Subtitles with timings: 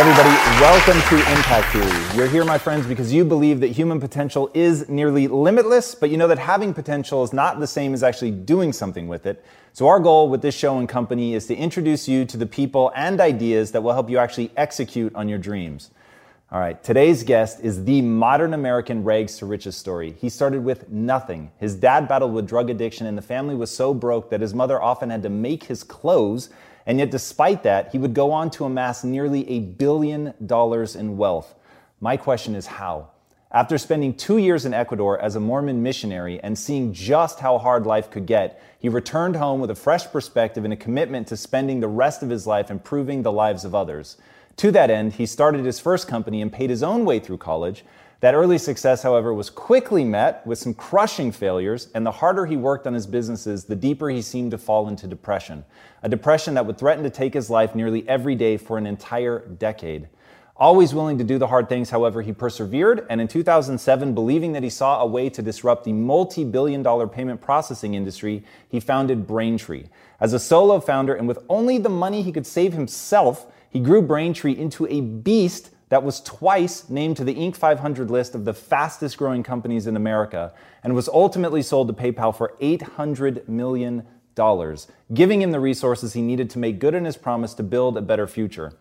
[0.00, 0.30] Everybody,
[0.62, 2.16] welcome to Impact Theory.
[2.16, 6.16] You're here, my friends, because you believe that human potential is nearly limitless, but you
[6.16, 9.44] know that having potential is not the same as actually doing something with it.
[9.74, 12.90] So, our goal with this show and company is to introduce you to the people
[12.96, 15.90] and ideas that will help you actually execute on your dreams.
[16.50, 20.12] All right, today's guest is the modern American rags to riches story.
[20.18, 21.50] He started with nothing.
[21.58, 24.80] His dad battled with drug addiction, and the family was so broke that his mother
[24.80, 26.48] often had to make his clothes
[26.86, 31.16] and yet, despite that, he would go on to amass nearly a billion dollars in
[31.16, 31.54] wealth.
[32.00, 33.10] My question is how?
[33.52, 37.84] After spending two years in Ecuador as a Mormon missionary and seeing just how hard
[37.84, 41.80] life could get, he returned home with a fresh perspective and a commitment to spending
[41.80, 44.16] the rest of his life improving the lives of others.
[44.58, 47.84] To that end, he started his first company and paid his own way through college,
[48.20, 52.56] that early success, however, was quickly met with some crushing failures, and the harder he
[52.56, 55.64] worked on his businesses, the deeper he seemed to fall into depression.
[56.02, 59.40] A depression that would threaten to take his life nearly every day for an entire
[59.46, 60.08] decade.
[60.54, 64.62] Always willing to do the hard things, however, he persevered, and in 2007, believing that
[64.62, 69.26] he saw a way to disrupt the multi billion dollar payment processing industry, he founded
[69.26, 69.86] Braintree.
[70.20, 74.02] As a solo founder, and with only the money he could save himself, he grew
[74.02, 77.56] Braintree into a beast that was twice named to the Inc.
[77.56, 80.52] 500 list of the fastest growing companies in America
[80.82, 84.06] and was ultimately sold to PayPal for $800 million,
[85.12, 88.02] giving him the resources he needed to make good on his promise to build a
[88.02, 88.72] better future.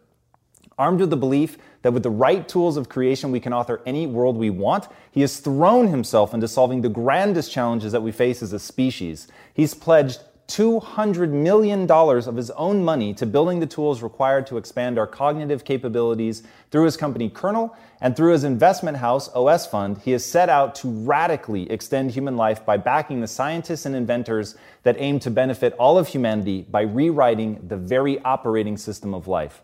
[0.78, 4.08] Armed with the belief that with the right tools of creation we can author any
[4.08, 8.42] world we want, he has thrown himself into solving the grandest challenges that we face
[8.42, 9.28] as a species.
[9.54, 14.98] He's pledged $200 million of his own money to building the tools required to expand
[14.98, 20.00] our cognitive capabilities through his company Kernel and through his investment house OS Fund.
[20.00, 24.56] He has set out to radically extend human life by backing the scientists and inventors
[24.84, 29.62] that aim to benefit all of humanity by rewriting the very operating system of life.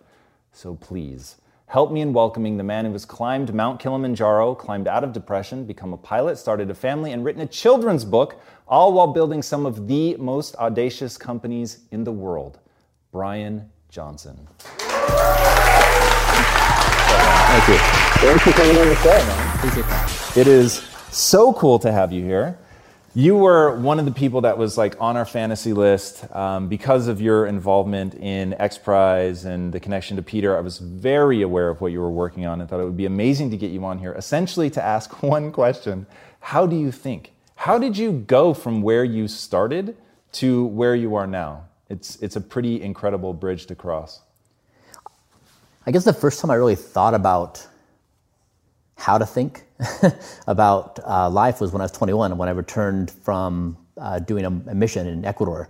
[0.54, 5.04] So please, Help me in welcoming the man who has climbed Mount Kilimanjaro, climbed out
[5.04, 9.08] of depression, become a pilot, started a family, and written a children's book, all while
[9.08, 12.60] building some of the most audacious companies in the world.
[13.12, 14.48] Bryan Johnson.
[17.48, 17.78] Thank you.
[18.18, 20.42] Thanks for coming on the show, man.
[20.42, 22.58] It is so cool to have you here.
[23.14, 27.08] You were one of the people that was like on our fantasy list um, because
[27.08, 30.58] of your involvement in X Prize and the connection to Peter.
[30.58, 33.06] I was very aware of what you were working on and thought it would be
[33.06, 36.06] amazing to get you on here, essentially to ask one question
[36.42, 37.32] How do you think?
[37.66, 39.98] How did you go from where you started
[40.34, 41.64] to where you are now?
[41.90, 44.22] It's, it's a pretty incredible bridge to cross.
[45.88, 47.66] I guess the first time I really thought about
[48.98, 49.64] how to think
[50.48, 54.50] about uh, life was when I was 21, when I returned from uh, doing a,
[54.50, 55.68] a, mission in Ecuador.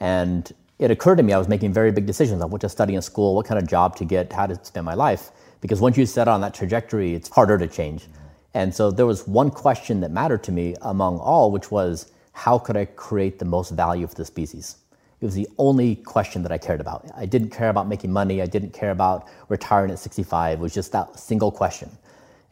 [0.00, 2.96] And it occurred to me I was making very big decisions on what to study
[2.96, 5.30] in school, what kind of job to get, how to spend my life.
[5.60, 8.08] Because once you set on that trajectory, it's harder to change.
[8.54, 12.58] And so there was one question that mattered to me among all, which was how
[12.58, 14.76] could I create the most value for the species?
[15.20, 17.08] It was the only question that I cared about.
[17.16, 18.42] I didn't care about making money.
[18.42, 20.58] I didn't care about retiring at 65.
[20.58, 21.90] It was just that single question.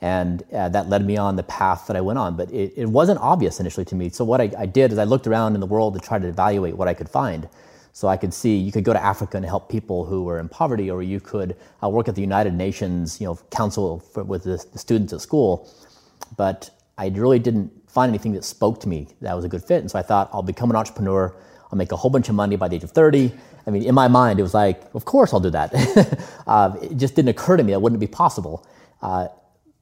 [0.00, 2.36] And uh, that led me on the path that I went on.
[2.36, 4.08] But it, it wasn't obvious initially to me.
[4.08, 6.26] So, what I, I, did is I looked around in the world to try to
[6.26, 7.48] evaluate what I could find.
[7.92, 10.48] So, I could see you could go to Africa and help people who were in
[10.48, 14.44] poverty, or you could uh, work at the United Nations you know, Council for, with
[14.44, 15.68] the, the students at school.
[16.36, 19.80] But I really didn't find anything that spoke to me that was a good fit.
[19.80, 21.34] And so, I thought I'll become an entrepreneur.
[21.70, 23.32] I'll make a whole bunch of money by the age of 30.
[23.66, 25.72] I mean, in my mind, it was like, of course I'll do that.
[26.46, 28.66] uh, it just didn't occur to me that wouldn't be possible.
[29.02, 29.28] Uh,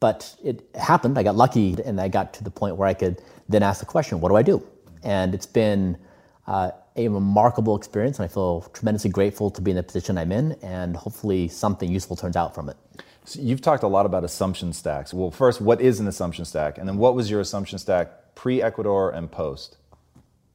[0.01, 1.19] but it happened.
[1.19, 3.87] I got lucky and I got to the point where I could then ask the
[3.87, 4.65] question, what do I do?
[5.03, 5.97] And it's been
[6.47, 10.33] uh, a remarkable experience, and I feel tremendously grateful to be in the position I'm
[10.33, 12.77] in, and hopefully something useful turns out from it.
[13.29, 15.13] So you've talked a lot about assumption stacks.
[15.13, 16.79] Well, first, what is an assumption stack?
[16.79, 19.77] And then what was your assumption stack pre Ecuador and post?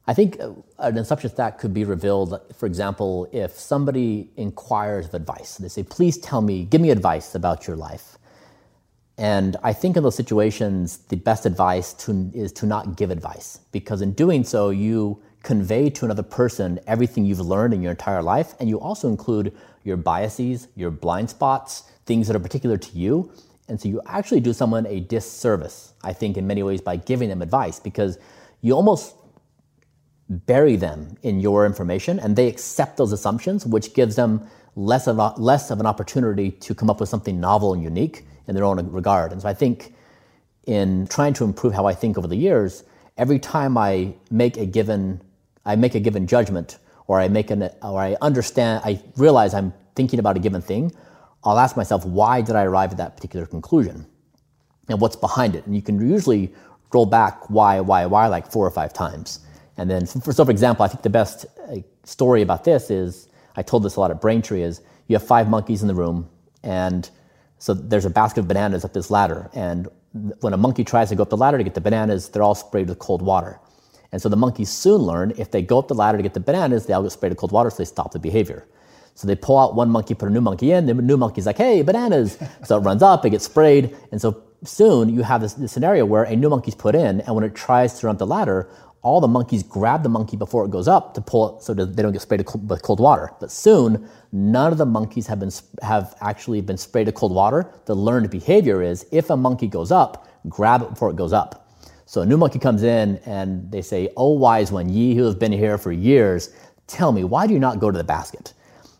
[0.08, 0.50] I think uh,
[0.80, 5.56] an assumption stack could be revealed, for example, if somebody inquires of advice.
[5.56, 8.18] They say, please tell me, give me advice about your life.
[9.18, 13.60] And I think in those situations, the best advice to, is to not give advice,
[13.70, 18.22] because in doing so, you convey to another person everything you've learned in your entire
[18.22, 22.98] life, and you also include your biases, your blind spots, things that are particular to
[22.98, 23.32] you.
[23.68, 27.28] And so you actually do someone a disservice, I think, in many ways by giving
[27.28, 28.18] them advice, because
[28.60, 29.16] you almost
[30.28, 34.46] bury them in your information and they accept those assumptions, which gives them
[34.76, 38.26] less of, a, less of an opportunity to come up with something novel and unique
[38.48, 39.32] in their own regard.
[39.32, 39.94] And so I think
[40.66, 42.84] in trying to improve how I think over the years,
[43.16, 45.20] every time I make a given,
[45.64, 49.72] I make a given judgment or I make an, or I understand, I realize I'm
[49.94, 50.90] thinking about a given thing,
[51.44, 54.06] I'll ask myself, why did I arrive at that particular conclusion?
[54.88, 55.66] And what's behind it?
[55.66, 56.52] And you can usually
[56.92, 59.40] roll back why, why, why like four or five times.
[59.76, 63.28] And then, for, so for example, I think the best uh, story about this is
[63.56, 66.28] I told this a lot at Braintree is you have five monkeys in the room,
[66.62, 67.10] and
[67.58, 69.50] so there's a basket of bananas up this ladder.
[69.54, 69.88] And
[70.40, 72.54] when a monkey tries to go up the ladder to get the bananas, they're all
[72.54, 73.58] sprayed with cold water.
[74.12, 76.40] And so the monkeys soon learn if they go up the ladder to get the
[76.40, 78.66] bananas, they all get sprayed with cold water, so they stop the behavior.
[79.14, 81.56] So they pull out one monkey, put a new monkey in, the new monkey's like,
[81.56, 82.38] hey, bananas.
[82.64, 83.96] so it runs up, it gets sprayed.
[84.10, 87.34] And so soon you have this, this, scenario where a new monkey's put in, and
[87.34, 88.68] when it tries to run up the ladder,
[89.02, 92.02] all the monkeys grab the monkey before it goes up to pull it so they
[92.02, 93.30] don't get sprayed with cold water.
[93.38, 95.50] But soon, none of the monkeys have, been,
[95.82, 97.70] have actually been sprayed with cold water.
[97.84, 101.70] The learned behavior is if a monkey goes up, grab it before it goes up.
[102.06, 105.38] So a new monkey comes in and they say, Oh, wise one, ye who have
[105.38, 106.54] been here for years,
[106.86, 108.54] tell me, why do you not go to the basket?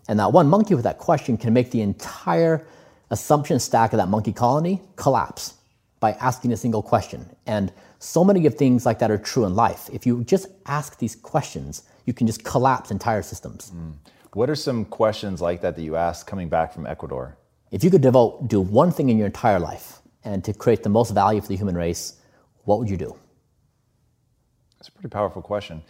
[0.09, 2.67] And that one monkey with that question can make the entire
[3.11, 5.55] assumption stack of that monkey colony collapse
[6.01, 7.29] by asking a single question.
[7.47, 9.89] And so many of things like that are true in life.
[9.93, 13.73] If you just ask these questions, you can just collapse entire systems.
[13.75, 13.95] Mm.
[14.35, 17.39] What are some questions like that that you asked coming back from Ecuador?
[17.71, 20.89] If you could devote, do one thing in your entire life and to create the
[20.89, 22.17] most value for the human race,
[22.65, 23.17] what would you do?
[24.77, 25.83] That's a pretty powerful question.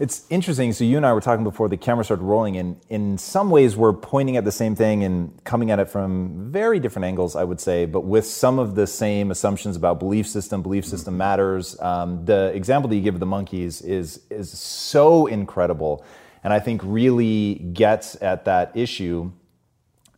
[0.00, 0.72] It's interesting.
[0.72, 3.76] So you and I were talking before the camera started rolling, and in some ways
[3.76, 7.44] we're pointing at the same thing and coming at it from very different angles, I
[7.44, 10.62] would say, but with some of the same assumptions about belief system.
[10.62, 11.78] Belief system matters.
[11.80, 16.02] Um, the example that you give of the monkeys is is so incredible,
[16.42, 19.30] and I think really gets at that issue.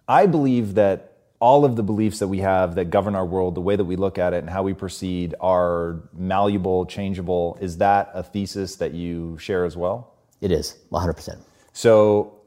[0.07, 1.12] I believe that
[1.43, 3.97] all of the beliefs that we have that govern our world, the way that we
[3.97, 7.59] look at it and how we proceed are malleable, changeable.
[7.61, 10.15] Is that a thesis that you share as well?
[10.41, 11.39] It is, 100%.
[11.73, 12.39] So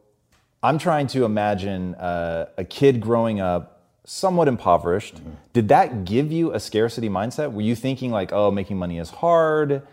[0.64, 5.16] I'm trying to imagine uh, a kid growing up somewhat impoverished.
[5.16, 5.32] Mm-hmm.
[5.52, 7.52] Did that give you a scarcity mindset?
[7.52, 9.86] Were you thinking like, oh, making money is hard?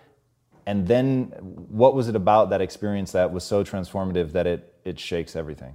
[0.64, 5.00] And then what was it about that experience that was so transformative that it, it
[5.00, 5.74] shakes everything?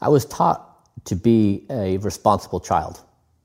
[0.00, 0.71] I was taught
[1.04, 3.00] to be a responsible child,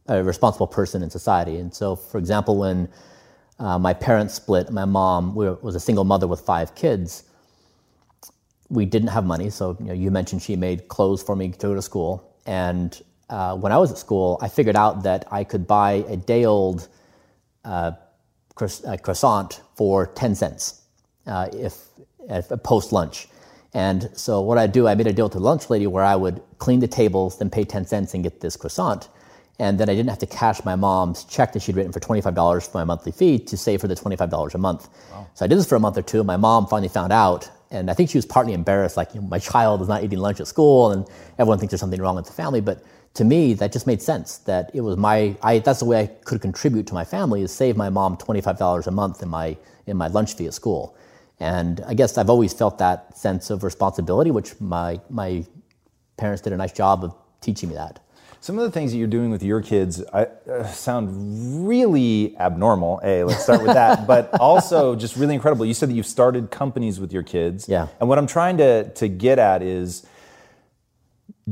[0.07, 1.57] a responsible person in society.
[1.57, 2.89] And so, for example, when
[3.59, 7.23] uh, my parents split, my mom was a single mother with five kids.
[8.69, 11.57] We didn't have money, so you, know, you mentioned she made clothes for me to
[11.57, 12.35] go to school.
[12.45, 16.17] And uh, when I was at school, I figured out that I could buy a
[16.17, 16.87] day old
[17.65, 17.91] uh,
[18.55, 20.81] croissant for 10 cents
[21.25, 21.77] uh, if,
[22.29, 23.27] if post lunch.
[23.73, 26.15] And so what I do, I made a deal with the lunch lady where I
[26.15, 29.09] would clean the tables, then pay 10 cents and get this croissant.
[29.59, 32.71] And then I didn't have to cash my mom's check that she'd written for $25
[32.71, 34.89] for my monthly fee to save for the $25 a month.
[35.11, 35.27] Wow.
[35.33, 36.23] So I did this for a month or two.
[36.23, 39.27] My mom finally found out, and I think she was partly embarrassed, like, you know,
[39.27, 41.07] my child is not eating lunch at school, and
[41.39, 42.61] everyone thinks there's something wrong with the family.
[42.61, 42.83] But
[43.15, 46.05] to me, that just made sense that it was my, I, that's the way I
[46.05, 49.97] could contribute to my family is save my mom $25 a month in my, in
[49.97, 50.95] my lunch fee at school.
[51.39, 55.45] And I guess I've always felt that sense of responsibility, which my, my
[56.17, 57.99] parents did a nice job of teaching me that.
[58.39, 63.01] Some of the things that you're doing with your kids I, uh, sound really abnormal.
[63.03, 65.65] A, let's start with that, but also just really incredible.
[65.65, 67.67] You said that you've started companies with your kids.
[67.67, 67.87] Yeah.
[67.99, 70.05] And what I'm trying to, to get at is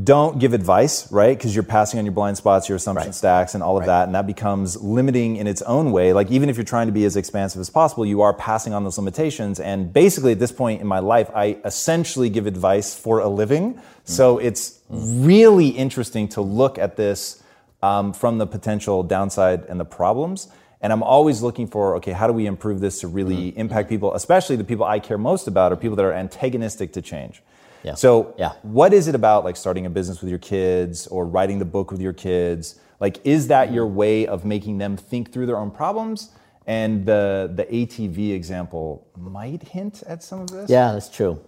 [0.03, 1.37] don't give advice, right?
[1.37, 3.15] Because you're passing on your blind spots, your assumption right.
[3.15, 3.87] stacks, and all of right.
[3.87, 6.11] that, and that becomes limiting in its own way.
[6.11, 8.83] Like even if you're trying to be as expansive as possible, you are passing on
[8.83, 9.59] those limitations.
[9.59, 13.75] And basically, at this point in my life, I essentially give advice for a living.
[13.75, 13.81] Mm.
[14.03, 15.25] So it's mm.
[15.25, 17.41] really interesting to look at this
[17.81, 20.49] um, from the potential downside and the problems.
[20.81, 23.55] And I'm always looking for, okay, how do we improve this to really mm.
[23.55, 27.01] impact people, especially the people I care most about, are people that are antagonistic to
[27.01, 27.41] change.
[27.85, 27.93] Yeah.
[27.93, 28.53] So, yeah.
[28.63, 31.91] what is it about like starting a business with your kids or writing the book
[31.91, 32.79] with your kids?
[32.99, 36.31] Like, is that your way of making them think through their own problems?
[36.65, 40.67] And the, the ATV example might hint at some of this.
[40.69, 41.39] Yeah, that's true.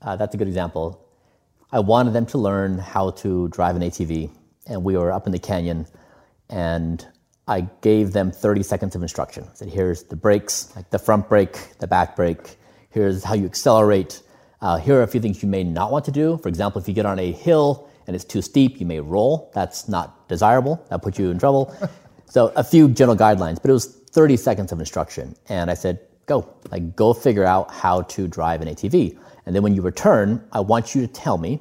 [0.00, 1.04] Uh, that's a good example.
[1.72, 4.30] I wanted them to learn how to drive an ATV,
[4.66, 5.86] and we were up in the canyon,
[6.48, 7.04] and
[7.48, 9.44] I gave them 30 seconds of instruction.
[9.50, 12.56] I said, here's the brakes, like the front brake, the back brake.
[12.90, 14.22] Here's how you accelerate.
[14.62, 16.38] Uh, here are a few things you may not want to do.
[16.38, 19.50] For example, if you get on a hill and it's too steep, you may roll.
[19.54, 20.86] That's not desirable.
[20.88, 21.74] That puts you in trouble.
[22.26, 25.34] so a few general guidelines, but it was 30 seconds of instruction.
[25.48, 29.18] And I said, go, like go figure out how to drive an ATV.
[29.46, 31.60] And then when you return, I want you to tell me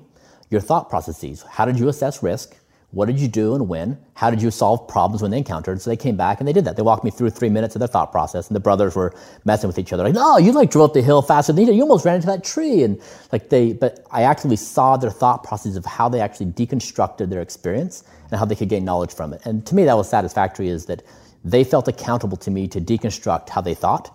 [0.52, 1.42] your thought processes.
[1.50, 2.56] How did you assess risk?
[2.92, 3.98] What did you do and when?
[4.16, 5.82] How did you solve problems when they encountered?
[5.82, 6.76] So they came back and they did that.
[6.76, 9.14] They walked me through three minutes of their thought process, and the brothers were
[9.46, 11.68] messing with each other, like, "No, you like drove up the hill faster than you
[11.68, 11.76] did.
[11.78, 13.00] You almost ran into that tree." And
[13.32, 17.42] like they, but I actually saw their thought process of how they actually deconstructed their
[17.42, 19.42] experience and how they could gain knowledge from it.
[19.46, 20.68] And to me, that was satisfactory.
[20.68, 21.02] Is that
[21.46, 24.12] they felt accountable to me to deconstruct how they thought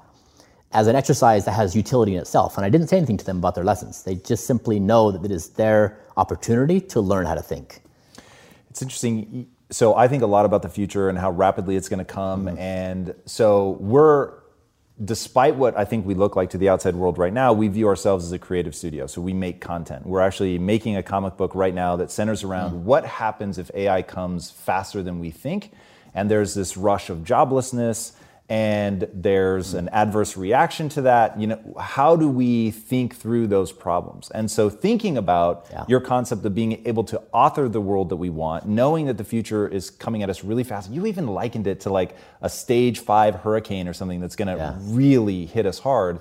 [0.73, 2.57] as an exercise that has utility in itself.
[2.59, 4.03] And I didn't say anything to them about their lessons.
[4.03, 7.81] They just simply know that it is their opportunity to learn how to think.
[8.77, 9.47] It's interesting.
[9.71, 12.45] So I think a lot about the future and how rapidly it's going to come.
[12.45, 12.59] Mm-hmm.
[12.59, 14.35] And so we're,
[15.03, 17.89] despite what I think we look like to the outside world right now, we view
[17.89, 19.07] ourselves as a creative studio.
[19.07, 20.05] So we make content.
[20.05, 22.85] We're actually making a comic book right now that centers around mm-hmm.
[22.85, 25.73] what happens if AI comes faster than we think.
[26.13, 28.13] And there's this rush of joblessness
[28.49, 33.73] and there's an adverse reaction to that you know how do we think through those
[33.73, 35.85] problems and so thinking about yeah.
[35.89, 39.25] your concept of being able to author the world that we want knowing that the
[39.25, 43.01] future is coming at us really fast you even likened it to like a stage
[43.01, 44.77] 5 hurricane or something that's going to yeah.
[44.81, 46.21] really hit us hard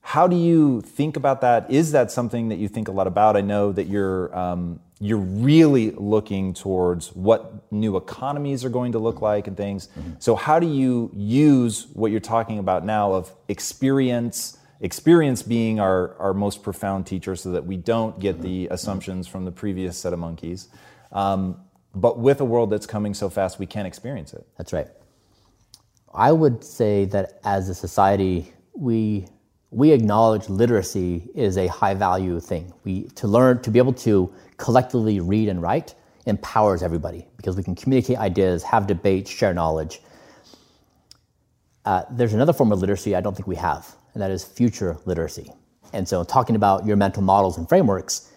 [0.00, 3.36] how do you think about that is that something that you think a lot about
[3.36, 8.98] i know that you're um, you're really looking towards what new economies are going to
[8.98, 9.88] look like and things.
[9.88, 10.12] Mm-hmm.
[10.20, 16.16] So how do you use what you're talking about now of experience, experience being our,
[16.18, 18.74] our most profound teacher so that we don't get the mm-hmm.
[18.74, 20.68] assumptions from the previous set of monkeys.
[21.12, 21.60] Um,
[21.94, 24.46] but with a world that's coming so fast, we can't experience it.
[24.56, 24.88] That's right.
[26.14, 29.28] I would say that as a society, we
[29.70, 32.72] we acknowledge literacy is a high value thing.
[32.84, 35.94] We to learn to be able to collectively read and write
[36.26, 40.00] empowers everybody because we can communicate ideas, have debates, share knowledge.
[41.84, 44.98] Uh, there's another form of literacy I don't think we have, and that is future
[45.04, 45.52] literacy.
[45.92, 48.32] And so, talking about your mental models and frameworks,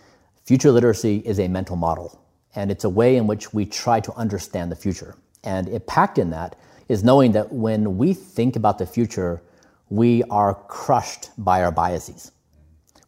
[0.46, 2.22] future literacy is a mental model,
[2.56, 5.16] and it's a way in which we try to understand the future.
[5.44, 6.58] And a packed in that
[6.90, 9.42] is knowing that when we think about the future,
[9.90, 12.32] we are crushed by our biases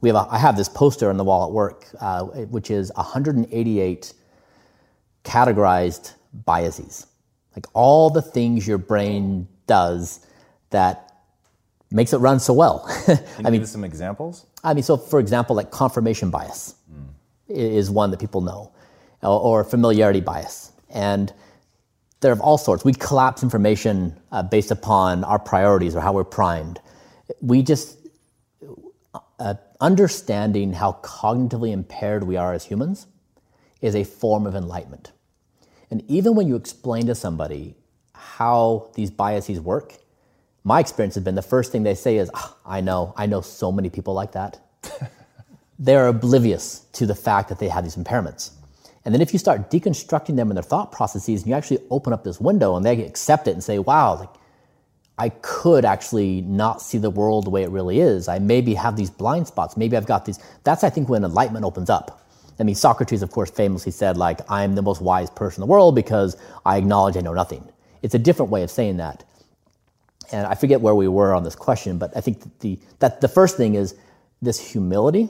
[0.01, 2.91] we have a, I have this poster on the wall at work, uh, which is
[2.95, 4.13] 188
[5.23, 7.05] categorized biases,
[7.55, 10.25] like all the things your brain does
[10.71, 11.23] that
[11.91, 12.85] makes it run so well.
[13.45, 14.47] I mean, some examples.
[14.63, 17.05] I mean, so for example, like confirmation bias mm.
[17.47, 18.71] is one that people know,
[19.21, 21.31] or, or, familiarity bias, and
[22.21, 22.85] there are of all sorts.
[22.85, 26.79] We collapse information uh, based upon our priorities or how we're primed.
[27.41, 27.97] We just
[29.39, 33.07] uh, understanding how cognitively impaired we are as humans
[33.81, 35.11] is a form of enlightenment.
[35.89, 37.75] And even when you explain to somebody
[38.13, 39.95] how these biases work,
[40.63, 43.41] my experience has been the first thing they say is, oh, I know, I know
[43.41, 44.59] so many people like that.
[45.79, 48.51] They're oblivious to the fact that they have these impairments.
[49.03, 52.13] And then if you start deconstructing them in their thought processes and you actually open
[52.13, 54.29] up this window and they accept it and say, wow, like
[55.17, 58.27] I could actually not see the world the way it really is.
[58.27, 59.75] I maybe have these blind spots.
[59.75, 60.39] Maybe I've got these.
[60.63, 62.25] That's, I think, when enlightenment opens up.
[62.60, 65.72] I mean, Socrates, of course, famously said, like, I'm the most wise person in the
[65.72, 67.67] world because I acknowledge I know nothing.
[68.03, 69.24] It's a different way of saying that.
[70.31, 73.27] And I forget where we were on this question, but I think the, that the
[73.27, 73.96] first thing is
[74.41, 75.29] this humility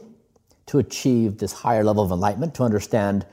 [0.68, 3.26] to achieve this higher level of enlightenment, to understand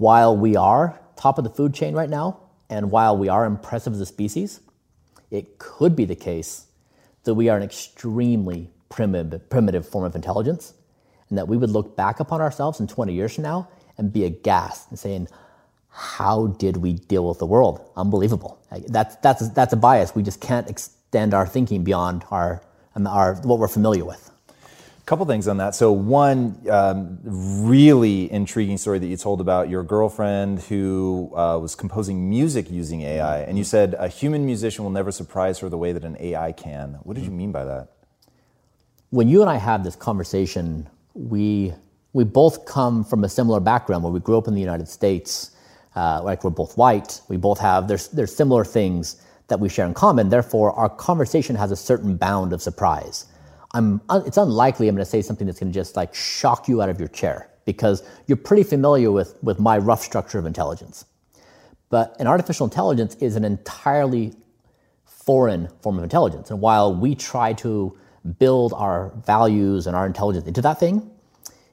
[0.00, 2.40] while we are top of the food chain right now,
[2.70, 4.60] and while we are impressive as a species,
[5.30, 6.68] it could be the case
[7.24, 10.72] that we are an extremely primitive, primitive form of intelligence,
[11.28, 14.24] and that we would look back upon ourselves in 20 years from now and be
[14.24, 15.28] aghast and saying,
[15.90, 17.86] how did we deal with the world?
[17.94, 18.58] Unbelievable.
[18.88, 20.14] That's, that's, that's a bias.
[20.14, 22.62] We just can't extend our thinking beyond our,
[23.04, 24.30] our, what we're familiar with
[25.06, 25.74] couple things on that.
[25.74, 31.74] So one um, really intriguing story that you told about your girlfriend who uh, was
[31.74, 35.78] composing music using AI, and you said a human musician will never surprise her the
[35.78, 36.98] way that an AI can.
[37.02, 37.88] What did you mean by that?
[39.10, 41.72] When you and I had this conversation, we
[42.12, 45.52] we both come from a similar background where we grew up in the United States.
[45.96, 49.86] Uh, like we're both white, we both have there's there's similar things that we share
[49.86, 50.28] in common.
[50.28, 53.26] Therefore, our conversation has a certain bound of surprise.
[53.72, 56.82] I'm, it's unlikely I'm going to say something that's going to just like shock you
[56.82, 61.04] out of your chair because you're pretty familiar with, with my rough structure of intelligence.
[61.88, 64.32] But an artificial intelligence is an entirely
[65.04, 66.50] foreign form of intelligence.
[66.50, 67.96] And while we try to
[68.38, 71.10] build our values and our intelligence into that thing,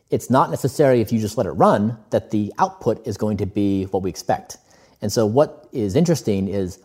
[0.10, 3.46] it's not necessary if you just let it run that the output is going to
[3.46, 4.58] be what we expect.
[5.02, 6.80] And so, what is interesting is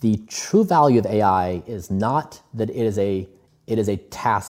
[0.00, 3.28] the true value of AI is not that it is a
[3.66, 4.51] it is a task.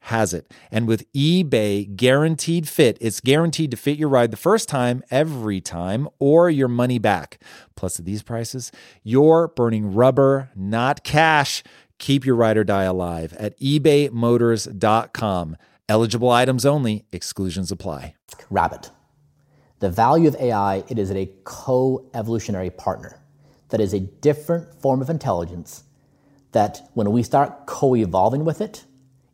[0.00, 0.52] has it.
[0.70, 5.60] And with eBay guaranteed fit, it's guaranteed to fit your ride the first time, every
[5.60, 7.40] time, or your money back.
[7.76, 11.62] Plus, at these prices, you're burning rubber, not cash.
[11.98, 15.56] Keep your ride or die alive at ebaymotors.com.
[15.88, 18.14] Eligible items only, exclusions apply.
[18.48, 18.90] Rabbit.
[19.80, 23.20] The value of AI, it is a co-evolutionary partner
[23.70, 25.84] that is a different form of intelligence
[26.52, 28.84] that when we start co-evolving with it,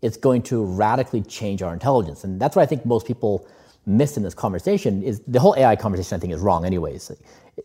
[0.03, 2.25] it's going to radically change our intelligence.
[2.25, 3.49] And that's what I think most people
[3.87, 7.11] miss in this conversation is the whole AI conversation I think is wrong anyways.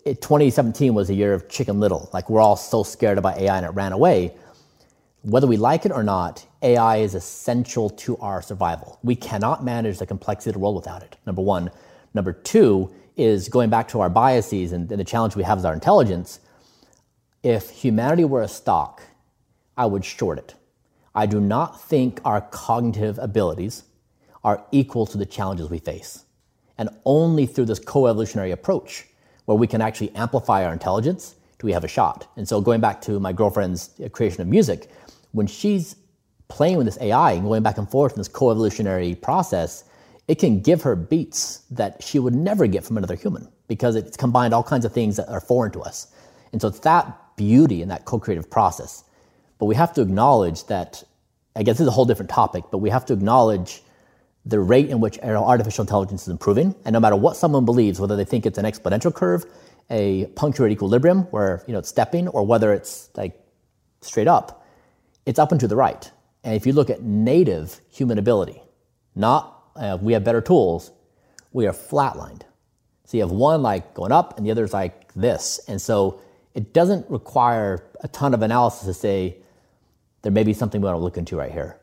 [0.06, 2.10] It, 2017 was a year of chicken little.
[2.14, 4.36] Like we're all so scared about AI and it ran away.
[5.24, 9.00] Whether we like it or not, AI is essential to our survival.
[9.04, 11.18] We cannot manage the complexity of the world without it.
[11.26, 11.72] Number one.
[12.14, 15.66] Number two is going back to our biases and, and the challenge we have as
[15.66, 16.40] our intelligence.
[17.44, 19.02] If humanity were a stock,
[19.78, 20.56] I would short it.
[21.14, 23.84] I do not think our cognitive abilities
[24.44, 26.26] are equal to the challenges we face.
[26.78, 29.06] And only through this co-evolutionary approach,
[29.46, 32.28] where we can actually amplify our intelligence, do we have a shot.
[32.38, 34.90] And so going back to my girlfriend's creation of music,
[35.32, 35.96] when she's
[36.48, 39.84] playing with this AI and going back and forth in this co-evolutionary process,
[40.28, 44.18] it can give her beats that she would never get from another human because it's
[44.18, 46.08] combined all kinds of things that are foreign to us.
[46.52, 49.04] And so it's that beauty in that co-creative process.
[49.62, 51.04] But we have to acknowledge that,
[51.56, 53.84] I guess this is a whole different topic, but we have to acknowledge
[54.44, 56.74] the rate in which artificial intelligence is improving.
[56.84, 59.46] And no matter what someone believes, whether they think it's an exponential curve,
[59.92, 63.40] a punctuated equilibrium where you know it's stepping, or whether it's like
[64.02, 64.66] straight up,
[65.28, 66.12] it's up and to the right.
[66.44, 68.64] And if you look at native human ability,
[69.14, 70.90] not uh, we have better tools,
[71.52, 72.42] we are flatlined.
[73.06, 75.60] So you have one like going up and the other is like this.
[75.68, 76.20] And so
[76.56, 79.38] it doesn't require a ton of analysis to say
[80.22, 81.78] there may be something we want to look into right here.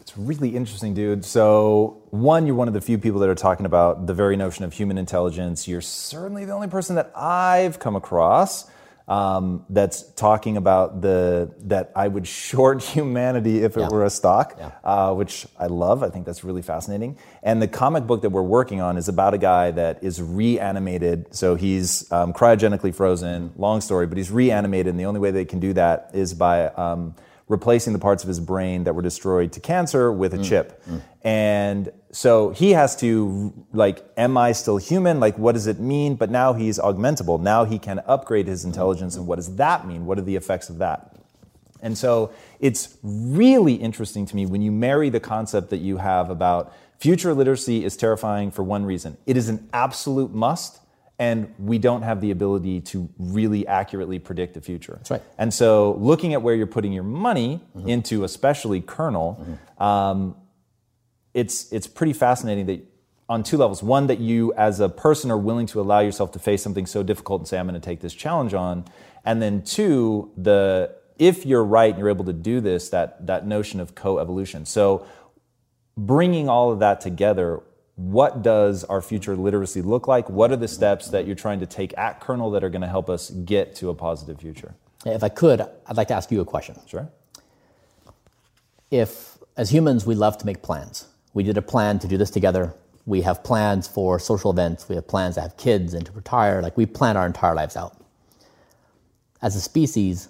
[0.00, 1.24] It's really interesting, dude.
[1.24, 4.64] So, one, you're one of the few people that are talking about the very notion
[4.64, 5.68] of human intelligence.
[5.68, 8.70] You're certainly the only person that I've come across
[9.08, 13.88] um, that's talking about the that I would short humanity if it yeah.
[13.88, 14.70] were a stock, yeah.
[14.84, 16.02] uh, which I love.
[16.02, 17.18] I think that's really fascinating.
[17.42, 21.34] And the comic book that we're working on is about a guy that is reanimated.
[21.34, 23.52] So he's um, cryogenically frozen.
[23.56, 26.68] Long story, but he's reanimated, and the only way they can do that is by
[26.68, 27.14] um,
[27.48, 30.48] replacing the parts of his brain that were destroyed to cancer with a mm.
[30.48, 30.84] chip.
[30.84, 31.02] Mm.
[31.22, 35.18] And so he has to, like, am I still human?
[35.18, 36.14] Like, what does it mean?
[36.14, 37.40] But now he's augmentable.
[37.40, 39.16] Now he can upgrade his intelligence.
[39.16, 40.06] And what does that mean?
[40.06, 41.16] What are the effects of that?
[41.80, 46.30] And so it's really interesting to me when you marry the concept that you have
[46.30, 50.80] about future literacy is terrifying for one reason it is an absolute must
[51.18, 54.94] and we don't have the ability to really accurately predict the future.
[54.98, 55.22] That's right.
[55.36, 57.88] And so, looking at where you're putting your money mm-hmm.
[57.88, 59.82] into, especially kernel, mm-hmm.
[59.82, 60.36] um,
[61.34, 62.84] it's it's pretty fascinating that
[63.28, 63.82] on two levels.
[63.82, 67.02] One, that you as a person are willing to allow yourself to face something so
[67.02, 68.84] difficult and say, "I'm going to take this challenge on,"
[69.24, 73.44] and then two, the if you're right and you're able to do this, that that
[73.44, 74.64] notion of co-evolution.
[74.66, 75.04] So,
[75.96, 77.60] bringing all of that together
[77.98, 80.30] what does our future literacy look like?
[80.30, 82.88] What are the steps that you're trying to take at Kernel that are going to
[82.88, 84.76] help us get to a positive future?
[85.04, 86.78] If I could, I'd like to ask you a question.
[86.86, 87.10] Sure.
[88.92, 92.30] If, as humans, we love to make plans, we did a plan to do this
[92.30, 92.72] together.
[93.04, 94.88] We have plans for social events.
[94.88, 96.62] We have plans to have kids and to retire.
[96.62, 98.00] Like we plan our entire lives out.
[99.42, 100.28] As a species,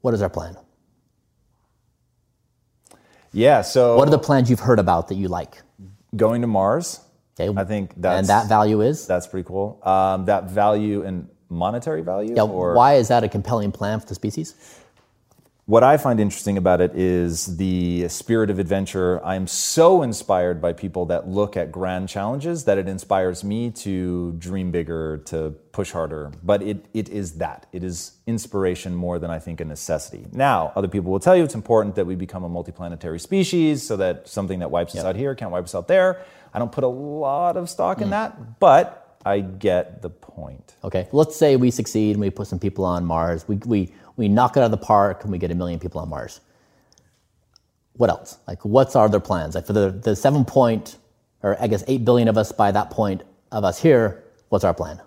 [0.00, 0.56] what is our plan?
[3.34, 3.96] Yeah, so.
[3.96, 5.62] What are the plans you've heard about that you like?
[6.16, 7.00] going to Mars.
[7.38, 7.52] Okay.
[7.58, 9.80] I think that's and that value is that's pretty cool.
[9.82, 12.34] Um, that value and monetary value.
[12.34, 12.42] Yeah.
[12.42, 14.54] Or, why is that a compelling plan for the species?
[15.66, 19.24] What I find interesting about it is the spirit of adventure.
[19.24, 24.32] I'm so inspired by people that look at grand challenges that it inspires me to
[24.32, 26.32] dream bigger, to push harder.
[26.42, 27.66] But it, it is that.
[27.72, 30.26] It is inspiration more than I think a necessity.
[30.32, 33.96] Now, other people will tell you it's important that we become a multiplanetary species so
[33.98, 36.24] that something that wipes us out here can't wipe us out there.
[36.52, 38.02] I don't put a lot of stock mm.
[38.02, 40.74] in that, but I get the point.
[40.84, 43.46] Okay, let's say we succeed and we put some people on Mars.
[43.46, 46.00] We, we we knock it out of the park and we get a million people
[46.00, 46.40] on Mars.
[47.94, 48.38] What else?
[48.46, 49.54] Like, what's our other plans?
[49.54, 50.96] Like, for the, the seven point,
[51.42, 54.74] or I guess eight billion of us by that point of us here, what's our
[54.74, 55.00] plan?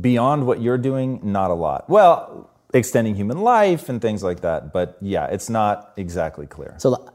[0.00, 1.88] Beyond what you're doing, not a lot.
[1.88, 4.72] Well, extending human life and things like that.
[4.72, 6.74] But yeah, it's not exactly clear.
[6.78, 7.12] So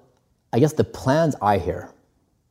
[0.54, 1.92] I guess the plans I hear,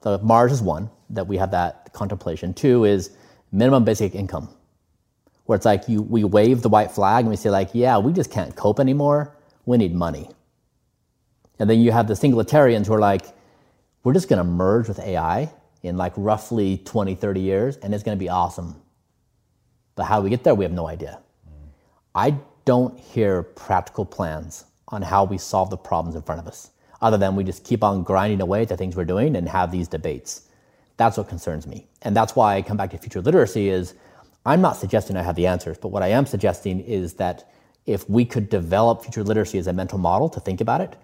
[0.03, 2.55] so Mars is one, that we have that contemplation.
[2.55, 3.11] Two is
[3.53, 4.49] minimum basic income
[5.51, 8.13] where it's like you, we wave the white flag and we say like, yeah, we
[8.13, 9.37] just can't cope anymore.
[9.67, 10.31] We need money.
[11.59, 13.27] And then you have the singularitarians who are like,
[14.05, 18.05] we're just going to merge with AI in like roughly 20, 30 years, and it's
[18.05, 18.81] going to be awesome.
[19.97, 21.19] But how we get there, we have no idea.
[21.45, 21.69] Mm.
[22.15, 26.71] I don't hear practical plans on how we solve the problems in front of us,
[27.01, 29.71] other than we just keep on grinding away at the things we're doing and have
[29.71, 30.43] these debates.
[30.97, 31.87] That's what concerns me.
[32.03, 33.95] And that's why I come back to future literacy is
[34.45, 37.51] I'm not suggesting I have the answers, but what I am suggesting is that
[37.87, 40.97] if we could develop future literacy as a mental model to think about it,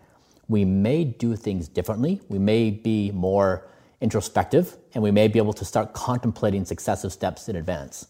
[0.49, 2.21] we may do things differently.
[2.29, 3.67] We may be more
[4.01, 8.07] introspective, and we may be able to start contemplating successive steps in advance.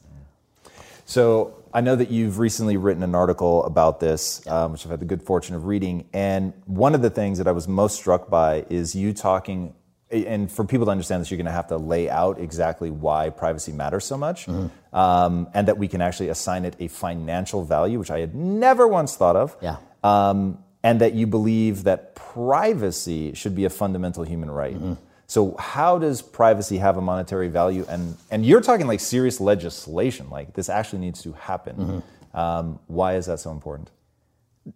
[1.06, 5.00] So I know that you've recently written an article about this, um, which I've had
[5.00, 6.08] the good fortune of reading.
[6.14, 9.74] And one of the things that I was most struck by is you talking
[10.10, 13.28] and for people to understand this, you're going to have to lay out exactly why
[13.28, 14.96] privacy matters so much, mm-hmm.
[14.96, 18.88] um, and that we can actually assign it a financial value, which I had never
[18.88, 19.54] once thought of.
[19.60, 19.76] Yeah.
[20.02, 24.76] Um, and that you believe that privacy should be a fundamental human right.
[24.76, 24.94] Mm-hmm.
[25.26, 27.84] So how does privacy have a monetary value?
[27.88, 31.76] And and you're talking like serious legislation, like this actually needs to happen.
[31.76, 32.38] Mm-hmm.
[32.38, 33.90] Um, why is that so important?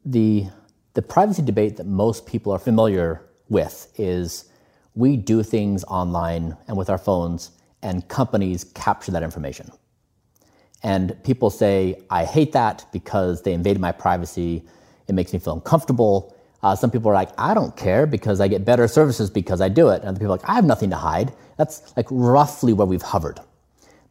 [0.05, 0.47] The
[0.95, 4.47] the privacy debate that most people are familiar with is
[4.95, 9.71] we do things online and with our phones, and companies capture that information.
[10.83, 14.65] And people say, I hate that because they invaded my privacy.
[15.09, 16.35] It makes me feel uncomfortable.
[16.63, 19.69] Uh, some people are like, I don't care because I get better services because I
[19.69, 20.01] do it.
[20.01, 21.33] And other people are like, I have nothing to hide.
[21.57, 23.41] That's like roughly where we've hovered.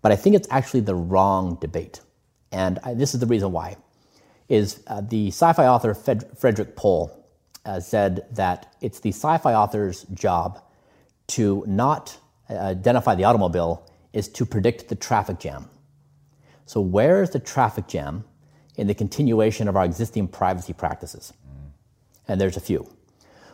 [0.02, 2.02] But I think it's actually the wrong debate.
[2.52, 3.78] And I, this is the reason why.
[4.48, 7.24] Is uh, the sci-fi author Fred, Frederik Pohl
[7.66, 10.62] uh, said that it's the sci-fi author's job
[11.28, 12.18] to not
[12.50, 15.70] uh, identify the automobile is to predict the traffic jam.
[16.66, 18.24] So where is the traffic jam
[18.76, 21.34] in the continuation of our existing privacy practices?
[22.30, 22.88] And there's a few.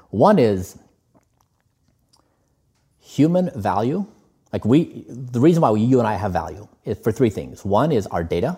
[0.09, 0.77] One is
[2.99, 4.05] human value.
[4.53, 7.65] Like we, the reason why we, you and I have value is for three things.
[7.65, 8.57] One is our data.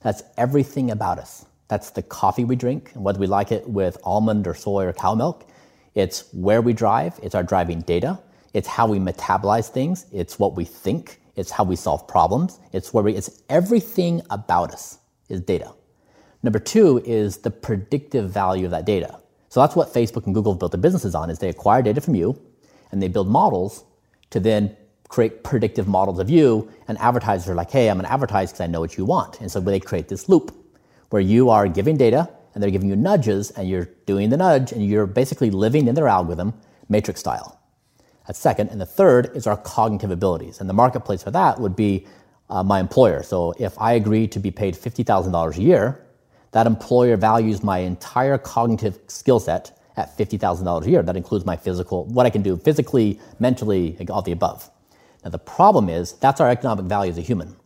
[0.00, 1.46] That's everything about us.
[1.68, 4.92] That's the coffee we drink and whether we like it with almond or soy or
[4.92, 5.48] cow milk.
[5.94, 7.18] It's where we drive.
[7.22, 8.18] It's our driving data.
[8.52, 10.06] It's how we metabolize things.
[10.12, 11.20] It's what we think.
[11.36, 12.60] It's how we solve problems.
[12.72, 15.72] It's where we, it's everything about us is data.
[16.42, 19.18] Number two is the predictive value of that data.
[19.54, 22.00] So that's what Facebook and Google have built their businesses on is they acquire data
[22.00, 22.36] from you
[22.90, 23.84] and they build models
[24.30, 28.12] to then create predictive models of you and advertisers are like, hey, I'm going to
[28.12, 29.40] advertise because I know what you want.
[29.40, 30.52] And so they create this loop
[31.10, 34.72] where you are giving data and they're giving you nudges and you're doing the nudge
[34.72, 36.52] and you're basically living in their algorithm
[36.88, 37.60] matrix style.
[38.26, 38.70] That's second.
[38.70, 40.58] And the third is our cognitive abilities.
[40.58, 42.08] And the marketplace for that would be
[42.50, 43.22] uh, my employer.
[43.22, 46.03] So if I agree to be paid $50,000 a year,
[46.54, 51.02] that employer values my entire cognitive skill set at $50,000 a year.
[51.02, 54.70] That includes my physical, what I can do physically, mentally, all the above.
[55.24, 57.56] Now, the problem is that's our economic value as a human.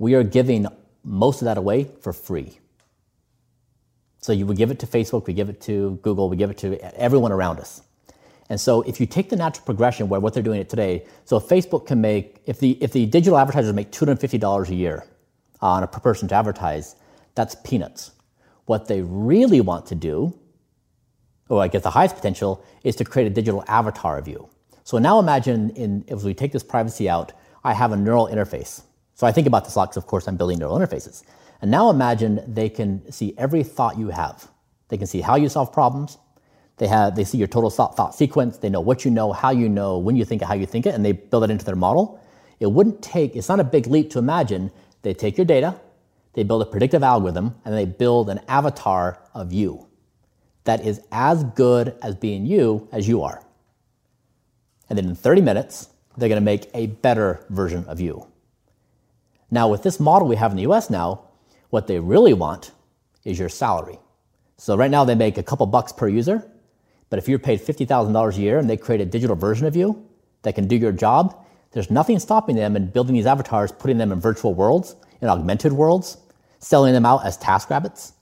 [0.00, 0.66] We are giving
[1.04, 2.58] most of that away for free.
[4.22, 6.58] So you would give it to Facebook, we give it to Google, we give it
[6.58, 7.82] to everyone around us.
[8.50, 11.36] And so if you take the natural progression where what they're doing it today, so
[11.36, 15.06] if Facebook can make, if the, if the digital advertisers make $250 a year
[15.60, 16.96] on a per person to advertise,
[17.36, 18.10] that's peanuts.
[18.66, 20.38] What they really want to do,
[21.48, 24.48] or I guess the highest potential, is to create a digital avatar of you.
[24.84, 27.32] So now imagine in, if we take this privacy out,
[27.64, 28.82] I have a neural interface.
[29.14, 31.24] So I think about this a lot because, of course, I'm building neural interfaces.
[31.60, 34.48] And now imagine they can see every thought you have.
[34.88, 36.18] They can see how you solve problems.
[36.76, 38.58] They have they see your total thought, thought sequence.
[38.58, 40.86] They know what you know, how you know, when you think it, how you think
[40.86, 42.20] it, and they build it into their model.
[42.60, 43.34] It wouldn't take.
[43.34, 44.70] It's not a big leap to imagine
[45.02, 45.80] they take your data,
[46.36, 49.88] they build a predictive algorithm and they build an avatar of you
[50.64, 53.42] that is as good as being you as you are.
[54.88, 58.26] And then in 30 minutes, they're going to make a better version of you.
[59.50, 61.22] Now, with this model we have in the US now,
[61.70, 62.72] what they really want
[63.24, 63.98] is your salary.
[64.58, 66.46] So right now they make a couple bucks per user,
[67.08, 70.06] but if you're paid $50,000 a year and they create a digital version of you
[70.42, 74.12] that can do your job, there's nothing stopping them in building these avatars, putting them
[74.12, 76.18] in virtual worlds, in augmented worlds,
[76.58, 78.12] selling them out as task rabbits.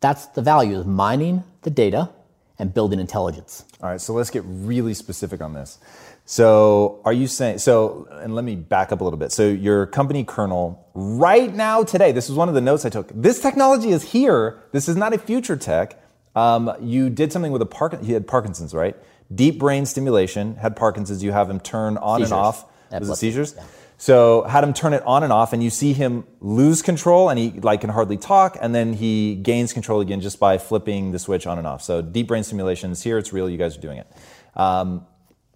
[0.00, 2.10] That's the value of mining the data
[2.58, 3.64] and building intelligence.
[3.82, 5.78] All right, so let's get really specific on this.
[6.24, 8.06] So, are you saying so?
[8.10, 9.32] And let me back up a little bit.
[9.32, 13.08] So, your company kernel right now, today, this is one of the notes I took.
[13.12, 14.62] This technology is here.
[14.70, 16.00] This is not a future tech.
[16.36, 18.00] Um, you did something with a Park.
[18.02, 18.96] He had Parkinson's, right?
[19.34, 21.24] Deep brain stimulation had Parkinson's.
[21.24, 22.32] You have him turn on seizures.
[22.32, 22.64] and off.
[23.00, 23.54] Was it seizures?
[23.56, 23.64] Yeah.
[24.02, 27.38] So had him turn it on and off, and you see him lose control, and
[27.38, 31.20] he like can hardly talk, and then he gains control again just by flipping the
[31.20, 31.82] switch on and off.
[31.82, 33.48] So deep brain stimulations here, it's real.
[33.48, 34.12] You guys are doing it.
[34.56, 35.06] Um,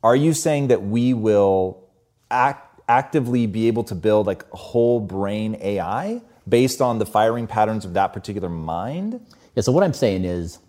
[0.05, 1.89] are you saying that we will
[2.31, 7.85] act, actively be able to build like whole brain AI based on the firing patterns
[7.85, 9.27] of that particular mind?
[9.57, 9.63] Yeah.
[9.63, 10.61] So what I'm saying is,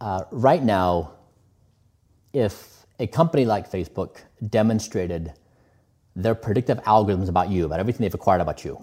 [0.00, 1.12] uh, right now,
[2.32, 5.34] if a company like Facebook demonstrated
[6.16, 8.82] their predictive algorithms about you, about everything they've acquired about you.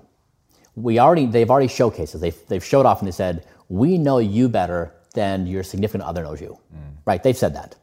[0.75, 4.47] We already, they've already showcased They've, they've showed off and they said, we know you
[4.47, 6.57] better than your significant other knows you.
[6.73, 6.97] Mm.
[7.05, 7.21] Right?
[7.21, 7.75] They've said that.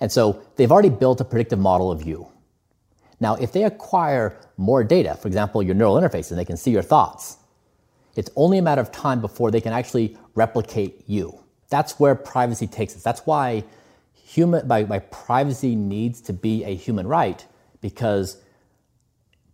[0.00, 2.28] And so they've already built a predictive model of you.
[3.18, 6.70] Now, if they acquire more data, for example, your neural interface, and they can see
[6.70, 7.38] your thoughts,
[8.14, 11.38] it's only a matter of time before they can actually replicate you.
[11.70, 13.02] That's where privacy takes us.
[13.02, 13.64] That's why
[14.14, 17.44] human, by, by privacy needs to be a human right,
[17.80, 18.36] because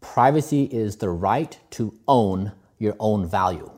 [0.03, 3.71] privacy is the right to own your own value.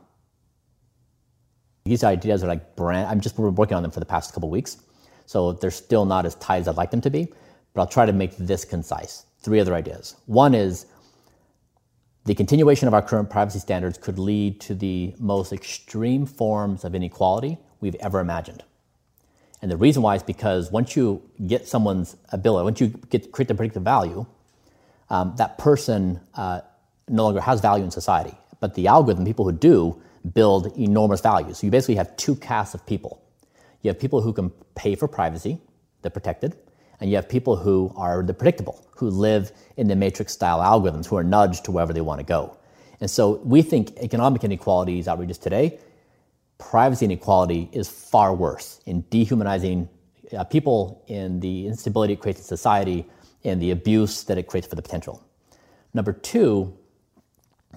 [1.85, 4.77] These ideas are like brand, I'm just working on them for the past couple weeks,
[5.25, 7.31] so they're still not as tight as I'd like them to be.
[7.75, 9.25] but I'll try to make this concise.
[9.39, 10.15] Three other ideas.
[10.25, 10.87] One is
[12.23, 16.95] the continuation of our current privacy standards could lead to the most extreme forms of
[16.95, 18.63] inequality we've ever imagined.
[19.61, 23.47] And the reason why is because once you get someone's ability, once you get create
[23.47, 24.25] the predictive value,
[25.09, 26.61] um, that person uh,
[27.07, 28.35] no longer has value in society.
[28.59, 30.01] But the algorithm, people who do,
[30.33, 31.53] build enormous value.
[31.53, 33.21] So you basically have two castes of people.
[33.81, 35.59] You have people who can pay for privacy,
[36.01, 36.55] they're protected,
[36.99, 41.05] and you have people who are the predictable, who live in the matrix style algorithms,
[41.05, 42.57] who are nudged to wherever they want to go.
[43.01, 45.77] And so we think economic inequality is outrageous today.
[46.57, 49.89] Privacy inequality is far worse in dehumanizing
[50.35, 53.05] uh, people, in the instability it creates in society,
[53.45, 55.23] and the abuse that it creates for the potential.
[55.93, 56.75] Number two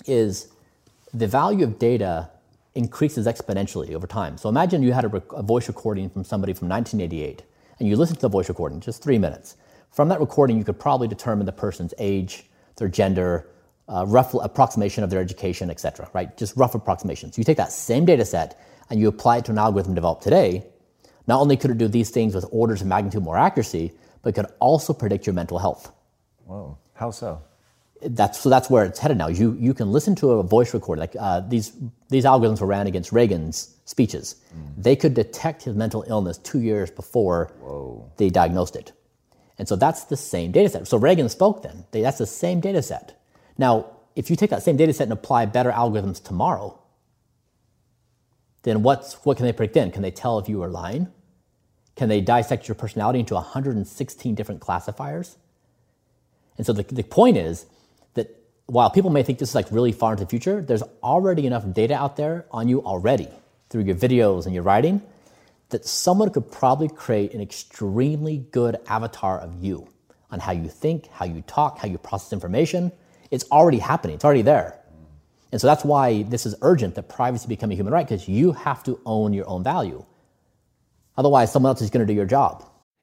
[0.06, 0.48] is
[1.12, 2.30] the value of data
[2.74, 4.38] increases exponentially over time.
[4.38, 7.42] So imagine you had a, rec- a voice recording from somebody from 1988
[7.78, 9.56] and you listen to the voice recording, just three minutes.
[9.90, 12.44] From that recording, you could probably determine the person's age,
[12.76, 13.48] their gender,
[13.88, 16.08] uh, rough approximation of their education, etc.
[16.12, 16.36] Right?
[16.36, 17.38] Just rough approximations.
[17.38, 20.66] You take that same data set and you apply it to an algorithm developed today.
[21.26, 24.46] Not only could it do these things with orders of magnitude more accuracy, but could
[24.58, 25.92] also predict your mental health.
[26.44, 27.42] Whoa, how so?
[28.00, 28.48] That's so.
[28.48, 29.28] That's where it's headed now.
[29.28, 31.00] You you can listen to a voice recording.
[31.00, 31.72] Like uh, these
[32.08, 34.36] these algorithms were ran against Reagan's speeches.
[34.54, 34.82] Mm.
[34.82, 38.10] They could detect his mental illness two years before Whoa.
[38.16, 38.92] they diagnosed it.
[39.58, 40.86] And so that's the same data set.
[40.86, 41.84] So Reagan spoke then.
[41.90, 43.20] They, that's the same data set.
[43.58, 46.78] Now, if you take that same data set and apply better algorithms tomorrow,
[48.62, 49.90] then what's, what can they predict then?
[49.90, 51.08] Can they tell if you are lying?
[51.98, 55.36] Can they dissect your personality into 116 different classifiers?
[56.56, 57.66] And so the, the point is
[58.14, 58.30] that
[58.66, 61.64] while people may think this is like really far into the future, there's already enough
[61.72, 63.28] data out there on you already
[63.68, 65.02] through your videos and your writing
[65.70, 69.88] that someone could probably create an extremely good avatar of you
[70.30, 72.92] on how you think, how you talk, how you process information.
[73.32, 74.78] It's already happening, it's already there.
[75.50, 78.52] And so that's why this is urgent that privacy become a human right, because you
[78.52, 80.04] have to own your own value.
[81.18, 82.64] Otherwise, someone else is going to do your job.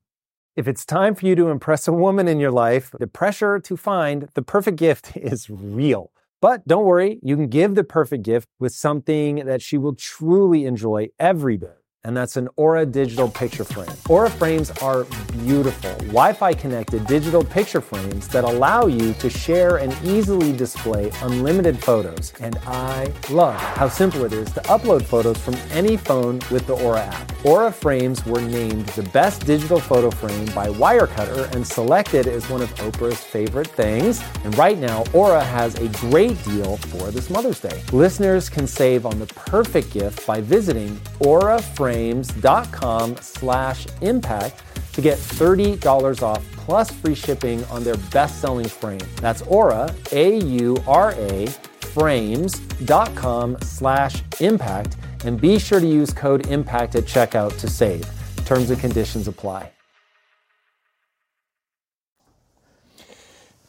[0.57, 3.77] If it's time for you to impress a woman in your life, the pressure to
[3.77, 6.11] find the perfect gift is real.
[6.41, 10.65] But don't worry, you can give the perfect gift with something that she will truly
[10.65, 11.73] enjoy every day
[12.07, 13.91] and that's an Aura digital picture frame.
[14.07, 15.03] Aura frames are
[15.43, 21.11] beautiful, Wi Fi connected digital picture frames that allow you to share and easily display
[21.21, 22.31] unlimited photos.
[22.39, 26.75] And I love how simple it is to upload photos from any phone with the
[26.77, 27.45] Aura app.
[27.45, 32.61] Aura frames were named the best digital photo frame by Wirecutter and selected as one
[32.61, 34.23] of Oprah's favorite things.
[34.45, 37.83] And right now, Aura has a great deal for this Mother's Day.
[37.91, 41.61] Listeners can save on the perfect gift by visiting Aura
[41.97, 44.61] Frames.com slash impact
[44.93, 49.01] to get $30 off plus free shipping on their best-selling frame.
[49.15, 54.95] That's Aura, A-U-R-A, frames.com slash impact.
[55.25, 58.05] And be sure to use code IMPACT at checkout to save.
[58.45, 59.71] Terms and conditions apply.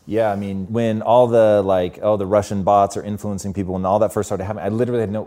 [0.05, 3.86] Yeah, I mean, when all the like, oh, the Russian bots are influencing people, and
[3.86, 5.22] all that first started happening, I literally had no,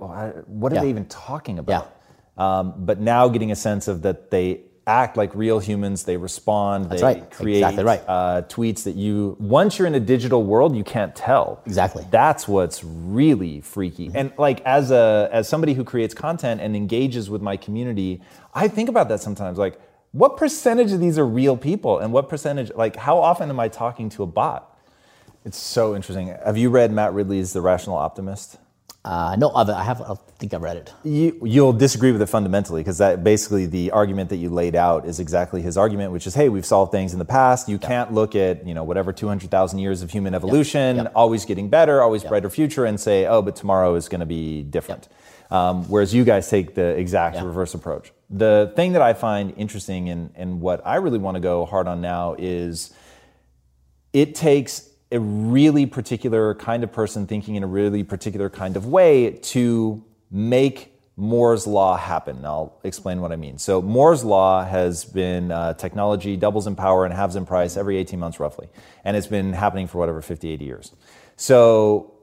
[0.45, 0.81] what are yeah.
[0.81, 1.85] they even talking about?
[1.85, 1.97] Yeah.
[2.41, 6.89] Um, but now getting a sense of that they act like real humans, they respond,
[6.89, 7.31] That's they right.
[7.31, 8.03] create exactly right.
[8.07, 11.61] uh, tweets that you, once you're in a digital world, you can't tell.
[11.65, 12.05] Exactly.
[12.09, 14.07] That's what's really freaky.
[14.07, 14.17] Mm-hmm.
[14.17, 18.21] And like as a as somebody who creates content and engages with my community,
[18.53, 19.57] I think about that sometimes.
[19.57, 19.79] Like,
[20.13, 22.71] what percentage of these are real people, and what percentage?
[22.75, 24.77] Like, how often am I talking to a bot?
[25.45, 26.27] It's so interesting.
[26.27, 28.57] Have you read Matt Ridley's The Rational Optimist?
[29.03, 29.73] Uh, no, other.
[29.73, 29.99] I have.
[29.99, 30.93] I think I read it.
[31.03, 35.07] You, you'll disagree with it fundamentally because that basically the argument that you laid out
[35.07, 37.67] is exactly his argument, which is, hey, we've solved things in the past.
[37.67, 41.11] You can't look at you know whatever 200,000 years of human evolution, Yep.
[41.15, 44.61] always getting better, always brighter future, and say, oh, but tomorrow is going to be
[44.61, 45.07] different.
[45.49, 48.13] Um, whereas you guys take the exact reverse approach.
[48.29, 51.87] The thing that I find interesting and, and what I really want to go hard
[51.87, 52.93] on now is
[54.13, 58.85] it takes a really particular kind of person thinking in a really particular kind of
[58.85, 60.87] way to make
[61.17, 62.37] Moore's law happen.
[62.37, 63.57] And I'll explain what I mean.
[63.57, 67.97] So Moore's law has been uh, technology doubles in power and halves in price every
[67.97, 68.69] 18 months roughly,
[69.03, 70.91] and it's been happening for whatever 50, 80 years.
[71.35, 72.13] So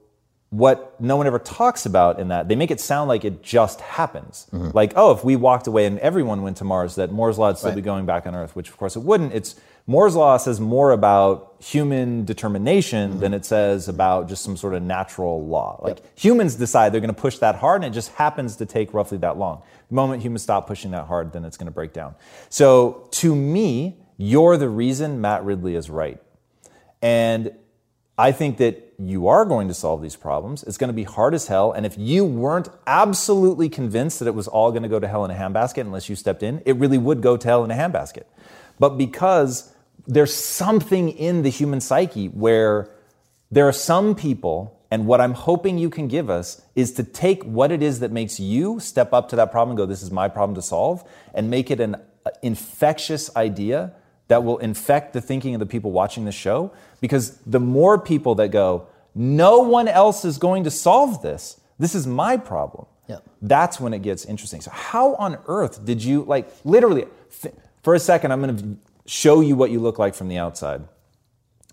[0.49, 3.79] what no one ever talks about in that they make it sound like it just
[3.81, 7.49] happens like oh if we walked away and everyone went to mars that moore's law
[7.49, 7.75] would still Right.
[7.75, 9.53] be going back on earth which of course it wouldn't it's
[9.89, 13.19] moore's law says more about human determination mm-hmm.
[13.19, 17.13] than it says about just some sort of natural law like humans decide they're going
[17.13, 20.21] to push that hard and it just happens to take roughly that long the moment
[20.21, 22.13] humans stop pushing that hard then it's going to break down
[22.49, 26.21] so to me you're the reason matt ridley is right
[27.01, 27.51] and
[28.19, 30.63] I think that you are going to solve these problems.
[30.63, 31.71] It's going to be hard as hell.
[31.71, 35.23] And if you weren't absolutely convinced that it was all going to go to hell
[35.23, 37.75] in a handbasket unless you stepped in, it really would go to hell in a
[37.75, 38.23] handbasket.
[38.77, 39.73] But because
[40.07, 42.89] there's something in the human psyche where
[43.51, 47.43] there are some people, and what I'm hoping you can give us is to take
[47.43, 50.11] what it is that makes you step up to that problem and go, this is
[50.11, 53.93] my problem to solve, and make it an uh, infectious idea
[54.27, 56.71] that will infect the thinking of the people watching the show.
[57.01, 61.95] Because the more people that go, no one else is going to solve this, this
[61.95, 62.85] is my problem.
[63.41, 64.61] That's when it gets interesting.
[64.61, 67.05] So, how on earth did you, like, literally,
[67.81, 68.77] for a second, I'm going to
[69.09, 70.83] show you what you look like from the outside.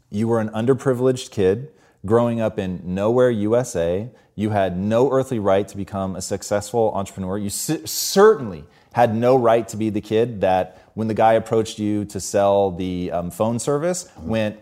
[0.08, 1.70] You were an underprivileged kid
[2.06, 4.08] growing up in nowhere, USA.
[4.34, 7.36] You had no earthly right to become a successful entrepreneur.
[7.36, 8.64] You c- certainly
[8.94, 12.70] had no right to be the kid that, when the guy approached you to sell
[12.70, 14.58] the um, phone service, went,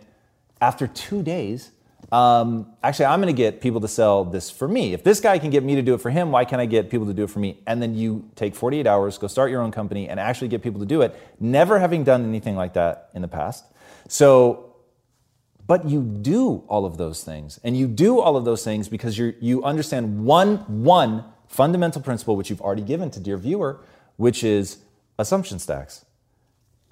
[0.61, 1.70] after two days,
[2.15, 4.93] um, actually, I'm going to get people to sell this for me.
[4.93, 6.89] If this guy can get me to do it for him, why can't I get
[6.89, 7.59] people to do it for me?
[7.67, 10.79] And then you take 48 hours, go start your own company, and actually get people
[10.79, 13.65] to do it, never having done anything like that in the past.
[14.07, 14.77] So,
[15.67, 19.19] but you do all of those things, and you do all of those things because
[19.19, 23.81] you you understand one one fundamental principle, which you've already given to dear viewer,
[24.19, 24.79] which is
[25.19, 26.05] assumption stacks.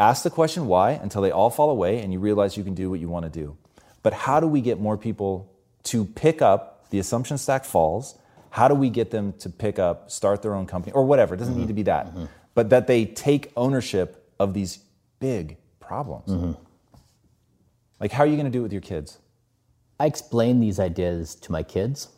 [0.00, 2.90] Ask the question why until they all fall away and you realize you can do
[2.90, 3.56] what you want to do.
[4.02, 5.52] But how do we get more people
[5.84, 8.18] to pick up the assumption stack falls?
[8.50, 11.34] How do we get them to pick up, start their own company, or whatever?
[11.34, 12.12] It doesn't need to be that.
[12.54, 14.80] But that they take ownership of these
[15.20, 16.56] big problems.
[18.00, 19.18] Like, how are you going to do it with your kids?
[20.00, 22.08] I explain these ideas to my kids,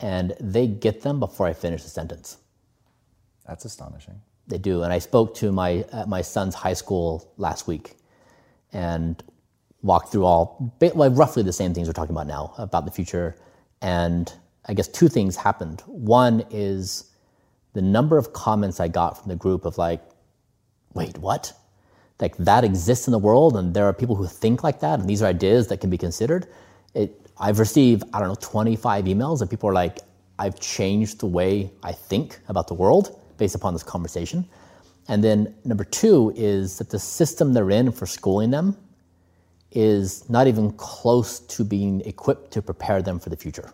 [0.00, 2.38] and they get them before I finish the sentence.
[3.46, 4.20] That's astonishing.
[4.48, 4.82] They do.
[4.82, 7.96] And I spoke to my at my son's high school last week,
[8.72, 9.22] and
[9.82, 13.36] walked through all well, roughly the same things we're talking about now about the future.
[13.80, 14.32] And
[14.66, 15.82] I guess two things happened.
[15.86, 17.10] One is
[17.74, 20.02] the number of comments I got from the group of like,
[20.94, 21.52] "Wait, what?
[22.20, 25.08] Like that exists in the world, and there are people who think like that, and
[25.08, 26.46] these are ideas that can be considered."
[26.94, 27.18] It.
[27.38, 30.00] I've received I don't know 25 emails, and people are like,
[30.38, 34.46] "I've changed the way I think about the world." based upon this conversation.
[35.08, 38.76] And then number two is that the system they're in for schooling them
[39.74, 43.72] is not even close to being equipped to prepare them for the future.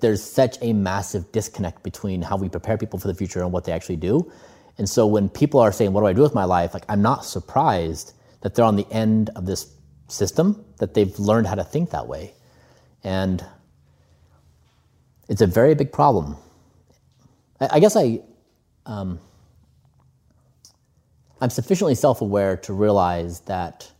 [0.00, 3.64] There's such a massive disconnect between how we prepare people for the future and what
[3.64, 4.32] they actually do.
[4.78, 6.72] And so when people are saying, What do I do with my life?
[6.74, 9.72] Like, I'm not surprised that they're on the end of this
[10.08, 12.32] system, that they've learned how to think that way.
[13.04, 13.44] And
[15.28, 16.36] it's a very big problem.
[17.60, 18.20] I, I guess I,
[18.86, 19.20] um,
[21.40, 23.90] I'm sufficiently self-aware to realize that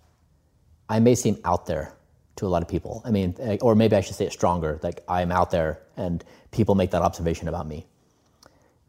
[0.89, 1.95] I may seem out there
[2.37, 3.03] to a lot of people.
[3.05, 6.23] I mean, eh, or maybe I should say it stronger, like I'm out there and
[6.51, 7.87] people make that observation about me.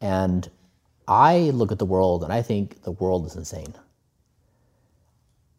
[0.02, 0.50] And
[1.08, 3.74] I look at the world and I think the world is insane.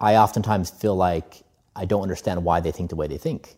[0.00, 1.42] I oftentimes feel like
[1.74, 3.56] I don't understand why they think the way they think.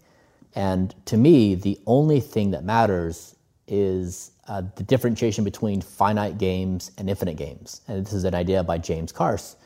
[0.54, 6.90] And to me, the only thing that matters is uh, the differentiation between finite games
[6.98, 7.82] and infinite games.
[7.88, 9.56] And this is an idea by James Carse,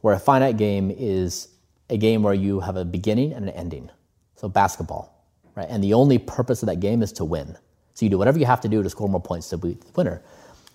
[0.00, 1.48] where a finite game is
[1.92, 3.90] a game where you have a beginning and an ending.
[4.36, 5.24] So basketball,
[5.54, 5.66] right?
[5.70, 7.56] And the only purpose of that game is to win.
[7.94, 9.92] So you do whatever you have to do to score more points to be the
[9.94, 10.22] winner.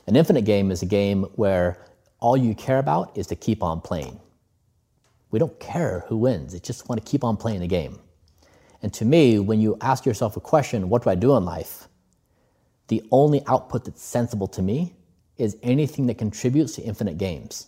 [0.07, 1.85] An infinite game is a game where
[2.19, 4.19] all you care about is to keep on playing.
[5.31, 7.99] We don't care who wins, we just want to keep on playing the game.
[8.81, 11.87] And to me, when you ask yourself a question, what do I do in life?
[12.87, 14.93] the only output that's sensible to me
[15.37, 17.67] is anything that contributes to infinite games.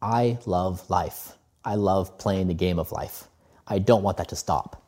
[0.00, 1.36] I love life.
[1.64, 3.28] I love playing the game of life.
[3.66, 4.82] I don't want that to stop.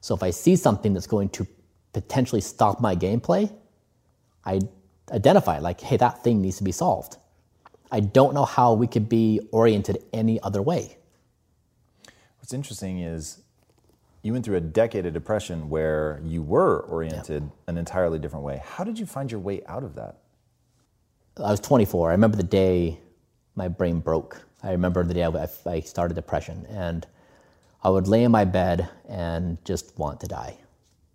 [0.00, 1.46] So if I see something that's going to
[1.92, 3.52] potentially stop my gameplay,
[4.44, 4.60] I
[5.10, 7.16] identify like, hey, that thing needs to be solved.
[7.90, 10.96] I don't know how we could be oriented any other way.
[12.38, 13.42] What's interesting is
[14.22, 17.70] you went through a decade of depression where you were oriented yeah.
[17.70, 18.62] an entirely different way.
[18.64, 20.16] How did you find your way out of that?
[21.36, 22.10] I was 24.
[22.10, 22.98] I remember the day
[23.54, 24.42] my brain broke.
[24.62, 27.06] I remember the day I, I started depression, and
[27.82, 30.56] I would lay in my bed and just want to die.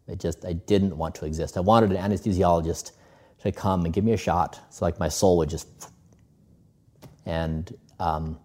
[0.07, 1.57] It just I didn't want to exist.
[1.57, 2.91] I wanted an anesthesiologist
[3.43, 5.67] to come and give me a shot, so like my soul would just.
[7.25, 8.39] And um,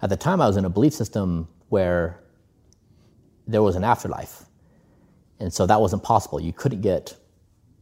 [0.00, 2.20] at the time, I was in a belief system where
[3.46, 4.44] there was an afterlife.
[5.40, 6.40] And so that wasn't possible.
[6.40, 7.16] You couldn't get,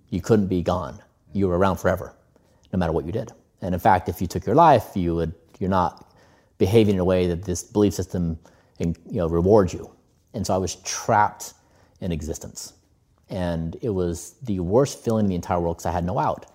[0.08, 1.02] you couldn't be gone.
[1.32, 2.14] You were around forever,
[2.72, 3.32] no matter what you did.
[3.60, 6.09] And in fact, if you took your life, you would, you're not
[6.60, 8.38] behaving in a way that this belief system
[8.78, 9.90] you know, rewards you.
[10.34, 11.54] And so I was trapped
[12.00, 12.74] in existence.
[13.30, 16.46] And it was the worst feeling in the entire world because I had no out.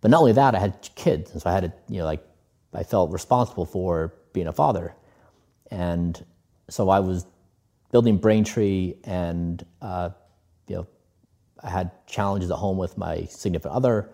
[0.00, 1.30] But not only that, I had kids.
[1.30, 2.22] And so I had to, you know, like,
[2.74, 4.94] I felt responsible for being a father.
[5.70, 6.22] And
[6.68, 7.26] so I was
[7.92, 10.10] building Braintree, and uh,
[10.66, 10.86] you know,
[11.62, 14.10] I had challenges at home with my significant other,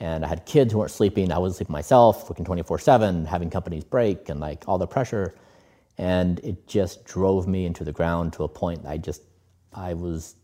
[0.00, 1.30] and I had kids who weren't sleeping.
[1.32, 5.34] I wasn't sleeping myself, working 24/7, having companies break, and like all the pressure,
[5.98, 9.22] and it just drove me into the ground to a point I just,
[9.72, 10.36] I was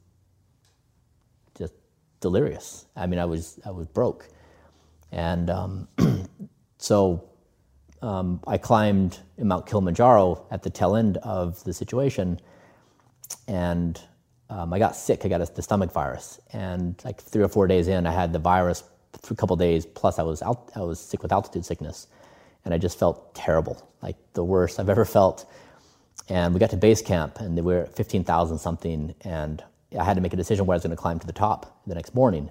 [1.58, 1.74] just
[2.20, 2.86] delirious.
[2.96, 4.28] I mean, I was I was broke,
[5.12, 5.88] and um,
[6.78, 7.24] so
[8.02, 12.40] um, I climbed Mount Kilimanjaro at the tail end of the situation
[13.48, 14.00] and
[14.50, 15.24] um, I got sick.
[15.24, 18.32] I got a, the stomach virus, and like three or four days in, I had
[18.32, 18.84] the virus
[19.30, 19.86] a couple days.
[19.86, 22.08] Plus, I was out, I was sick with altitude sickness,
[22.64, 25.50] and I just felt terrible, like the worst I've ever felt.
[26.28, 29.62] And we got to base camp, and we were fifteen thousand something, and
[29.98, 31.80] I had to make a decision where I was going to climb to the top
[31.86, 32.50] the next morning.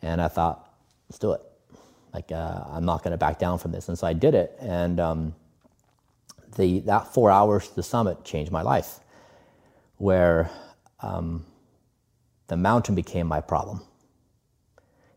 [0.00, 0.68] And I thought,
[1.08, 1.40] let's do it.
[2.14, 4.56] Like uh, I'm not going to back down from this, and so I did it.
[4.60, 5.34] And um,
[6.56, 9.00] the that four hours to the summit changed my life
[9.98, 10.50] where
[11.00, 11.44] um,
[12.48, 13.80] the mountain became my problem.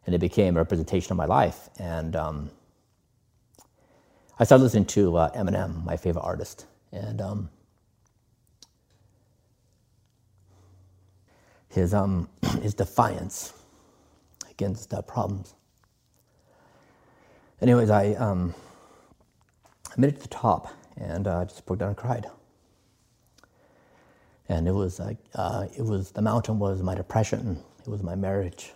[0.06, 1.70] And it became a representation of my life.
[1.80, 2.52] And um,
[4.40, 6.68] I started listening to uh, Eminem, my favorite artist.
[6.92, 7.50] And um,
[11.70, 12.30] his, um,
[12.62, 13.54] his defiance
[14.50, 15.56] against uh, problems.
[17.62, 18.54] Anyways, I, um,
[19.90, 22.28] I made it to the top and uh, just broke down and cried
[24.50, 27.62] and it was like uh, it was the mountain was my depression.
[27.80, 28.74] It was my marriage.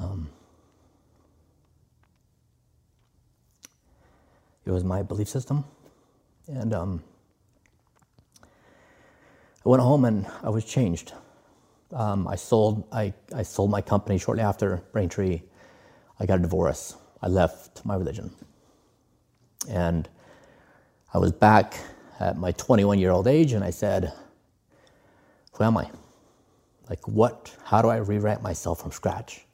[0.00, 0.30] Um,
[4.64, 5.64] it was my belief system,
[6.46, 7.02] and um,
[8.42, 11.12] I went home and I was changed.
[11.92, 15.42] Um, I sold I, I sold my company shortly after Braintree.
[16.18, 16.96] I got a divorce.
[17.20, 18.30] I left my religion,
[19.68, 20.08] and
[21.12, 21.74] I was back
[22.20, 24.12] at my 21 year old age and I said,
[25.54, 25.90] Who am I?
[26.88, 29.44] Like, what, how do I rewrite myself from scratch?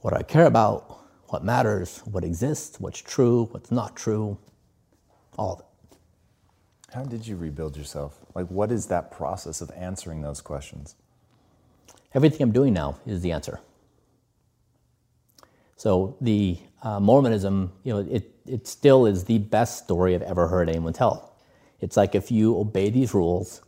[0.00, 0.98] What I care about?
[1.28, 1.98] What matters?
[2.04, 2.80] What exists?
[2.80, 3.48] What's true?
[3.50, 4.38] What's not true?
[5.36, 5.64] All of it.
[6.94, 8.18] How did you rebuild yourself?
[8.34, 10.94] Like, what is that process of answering those questions?
[12.14, 13.60] Everything I'm doing now is the answer.
[15.76, 20.48] So the uh, Mormonism, you know, it, it still is the best story I've ever
[20.48, 21.36] heard anyone tell.
[21.80, 23.62] It's like if you obey these rules,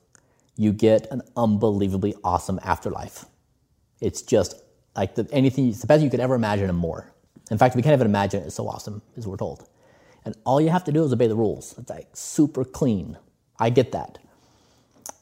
[0.56, 3.26] you get an unbelievably awesome afterlife.
[4.00, 4.54] It's just
[4.96, 7.12] like the, anything, it's the best you could ever imagine and more.
[7.50, 8.46] In fact, we can't even imagine it.
[8.46, 9.68] It's so awesome, as we're told.
[10.24, 11.74] And all you have to do is obey the rules.
[11.78, 13.16] It's like super clean.
[13.58, 14.18] I get that.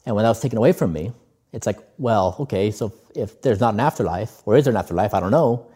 [0.05, 1.11] And when that was taken away from me,
[1.51, 4.77] it's like, well, okay, so if, if there's not an afterlife, or is there an
[4.77, 5.13] afterlife?
[5.13, 5.67] I don't know.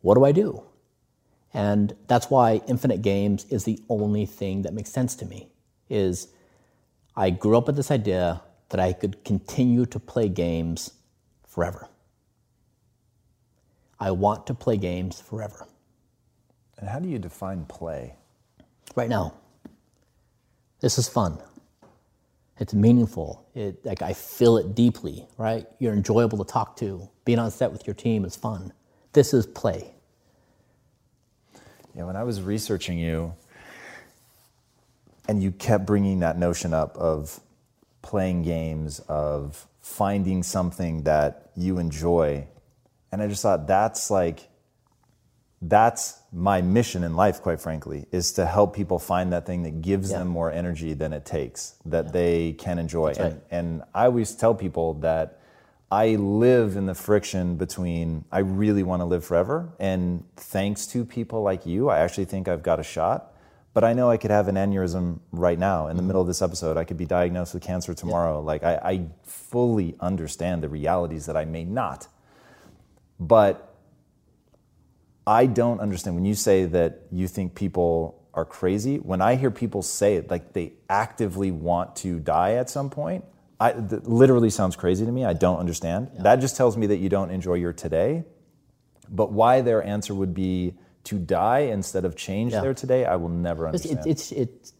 [0.00, 0.62] What do I do?
[1.52, 5.48] And that's why infinite games is the only thing that makes sense to me
[5.88, 6.28] is
[7.16, 8.40] I grew up with this idea
[8.70, 10.92] that I could continue to play games
[11.46, 11.88] forever.
[14.00, 15.66] I want to play games forever.
[16.78, 18.14] And how do you define play?
[18.96, 19.34] Right now.
[20.80, 21.38] This is fun.
[22.58, 23.46] It's meaningful.
[23.54, 25.66] It, like I feel it deeply, right?
[25.78, 27.08] You're enjoyable to talk to.
[27.24, 28.72] Being on set with your team is fun.
[29.12, 29.92] This is play.
[31.94, 33.34] Yeah, when I was researching you,
[35.28, 37.40] and you kept bringing that notion up of
[38.02, 42.46] playing games, of finding something that you enjoy.
[43.12, 44.48] And I just thought that's like,
[45.62, 49.82] that's my mission in life, quite frankly, is to help people find that thing that
[49.82, 50.18] gives Yeah.
[50.18, 53.08] them more energy than it takes, that they can enjoy.
[53.08, 53.18] right.
[53.18, 55.38] And, and I always tell people that
[55.92, 61.04] I live in the friction between I really want to live forever, and thanks to
[61.04, 63.32] people like you, I actually think I've got a shot.
[63.72, 66.08] But I know I could have an aneurysm right now in the mm-hmm.
[66.08, 66.76] middle of this episode.
[66.76, 68.40] I could be diagnosed with cancer tomorrow.
[68.40, 72.08] Like, I, I fully understand the realities that I may not.
[73.20, 73.76] But
[75.26, 78.96] I don't understand when you say that you think people are crazy.
[78.96, 83.24] When I hear people say it, like they actively want to die at some point,
[83.60, 85.24] I, that literally sounds crazy to me.
[85.24, 86.10] I don't understand.
[86.20, 88.24] That just tells me that you don't enjoy your today.
[89.10, 92.62] But why their answer would be to die instead of change Yeah.
[92.62, 94.06] their today, I will never understand.
[94.06, 94.72] it,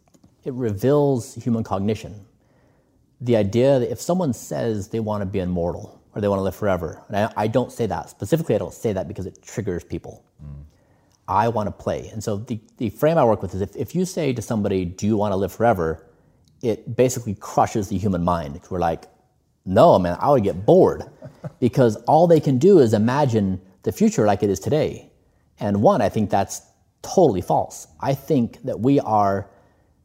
[0.45, 2.25] it reveals human cognition.
[3.21, 6.43] The idea that if someone says they want to be immortal or they want to
[6.45, 9.43] live forever, and I, I don't say that specifically, I don't say that because it
[9.43, 10.25] triggers people.
[11.31, 12.09] I want to play.
[12.13, 14.85] And so the, the frame I work with is if, if you say to somebody,
[14.85, 16.07] Do you want to live forever?
[16.63, 18.61] it basically crushes the human mind.
[18.69, 19.05] We're like,
[19.65, 21.05] No, man, I would get bored
[21.61, 25.11] because all they can do is imagine the future like it is today.
[25.61, 26.63] And one, I think that's
[27.03, 27.87] totally false.
[28.01, 29.49] I think that we are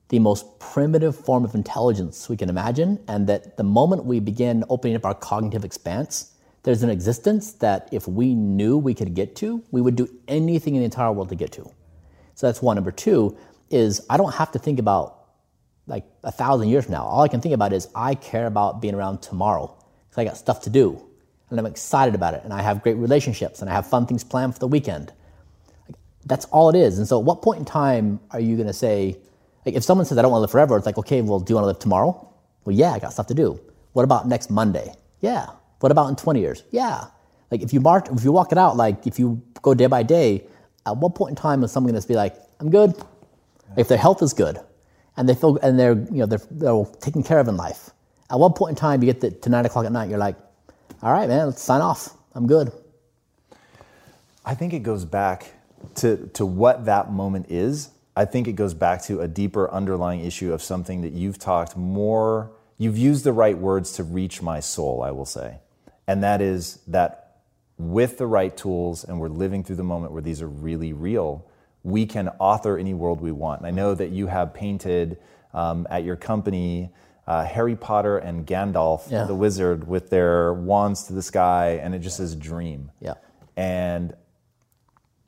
[0.09, 4.63] the most primitive form of intelligence we can imagine, and that the moment we begin
[4.69, 6.31] opening up our cognitive expanse,
[6.63, 10.75] there's an existence that if we knew we could get to, we would do anything
[10.75, 11.69] in the entire world to get to.
[12.35, 12.75] So that's one.
[12.75, 13.37] Number two
[13.69, 15.25] is I don't have to think about
[15.87, 17.03] like a thousand years from now.
[17.03, 19.75] All I can think about is I care about being around tomorrow
[20.09, 21.01] because I got stuff to do
[21.49, 24.23] and I'm excited about it and I have great relationships and I have fun things
[24.23, 25.13] planned for the weekend.
[25.87, 26.97] Like, that's all it is.
[26.97, 29.17] And so, at what point in time are you going to say,
[29.65, 31.51] like, if someone says I don't want to live forever, it's like, okay, well, do
[31.51, 32.33] you want to live tomorrow?
[32.65, 33.59] Well, yeah, I got stuff to do.
[33.93, 34.93] What about next Monday?
[35.21, 35.47] Yeah.
[35.79, 36.63] What about in 20 years?
[36.71, 37.05] Yeah.
[37.51, 40.03] Like, if you march, if you walk it out, like, if you go day by
[40.03, 40.45] day,
[40.85, 42.93] at what point in time is someone going to be like, I'm good?
[43.77, 44.59] If their health is good
[45.17, 47.89] and they feel and they're you know they're, they're taken care of in life.
[48.29, 50.35] At what point in time you get the, to nine o'clock at night, you're like,
[51.01, 52.09] all right, man, let's sign off.
[52.33, 52.71] I'm good.
[54.43, 55.51] I think it goes back
[55.95, 57.89] to, to what that moment is.
[58.15, 61.75] I think it goes back to a deeper underlying issue of something that you've talked
[61.75, 65.59] more, you've used the right words to reach my soul, I will say.
[66.07, 67.37] And that is that
[67.77, 71.45] with the right tools, and we're living through the moment where these are really real,
[71.83, 73.59] we can author any world we want.
[73.61, 75.17] And I know that you have painted
[75.53, 76.91] um, at your company
[77.27, 79.23] uh, Harry Potter and Gandalf, Yeah.
[79.25, 82.91] the wizard, with their wands to the sky, and it just says dream.
[82.99, 83.15] Yeah.
[83.57, 84.13] And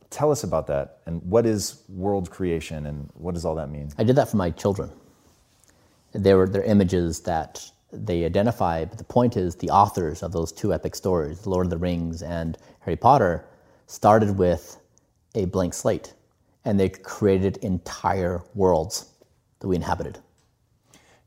[0.09, 3.91] tell us about that and what is world creation and what does all that mean?
[3.97, 4.91] I did that for my children.
[6.13, 10.51] They were they're images that they identify, but the point is the authors of those
[10.51, 13.45] two epic stories, Lord of the Rings and Harry Potter,
[13.87, 14.77] started with
[15.35, 16.13] a blank slate,
[16.65, 19.11] and they created entire worlds
[19.59, 20.19] that we inhabited.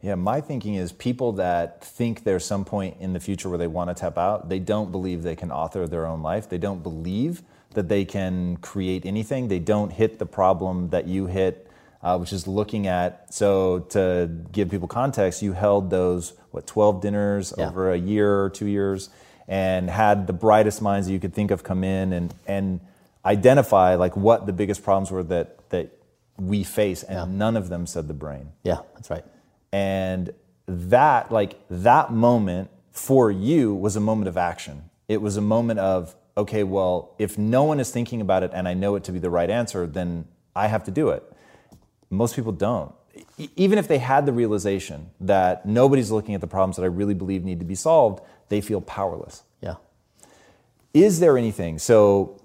[0.02, 3.66] Yeah, my thinking is people that think there's some point in the future where they
[3.66, 6.48] want to tap out, they don't believe they can author their own life.
[6.48, 7.42] They don't believe
[7.74, 9.48] that they can create anything.
[9.48, 11.68] They don't hit the problem that you hit,
[12.02, 13.32] uh, which is looking at.
[13.32, 17.68] So, to give people context, you held those, what, 12 dinners Yeah.
[17.68, 19.08] over a year or two years
[19.46, 22.80] and had the brightest minds that you could think of come in and, and
[23.24, 25.90] identify like what the biggest problems were that, that
[26.38, 27.02] we face.
[27.02, 27.36] And Yeah.
[27.38, 29.24] none of them said the brain Yeah, that's right.
[29.72, 30.32] and
[30.66, 35.80] that like that moment for you was a moment of action it was a moment
[35.80, 39.12] of okay well if no one is thinking about it and i know it to
[39.12, 41.22] be the right answer then i have to do it.
[42.10, 42.92] Most people don't.
[43.54, 47.14] Even if they had the realization that nobody's looking at the problems that i really
[47.14, 49.44] believe need to be solved they feel powerless.
[49.60, 49.76] Yeah.
[50.92, 51.78] is there anything?
[51.78, 52.40] So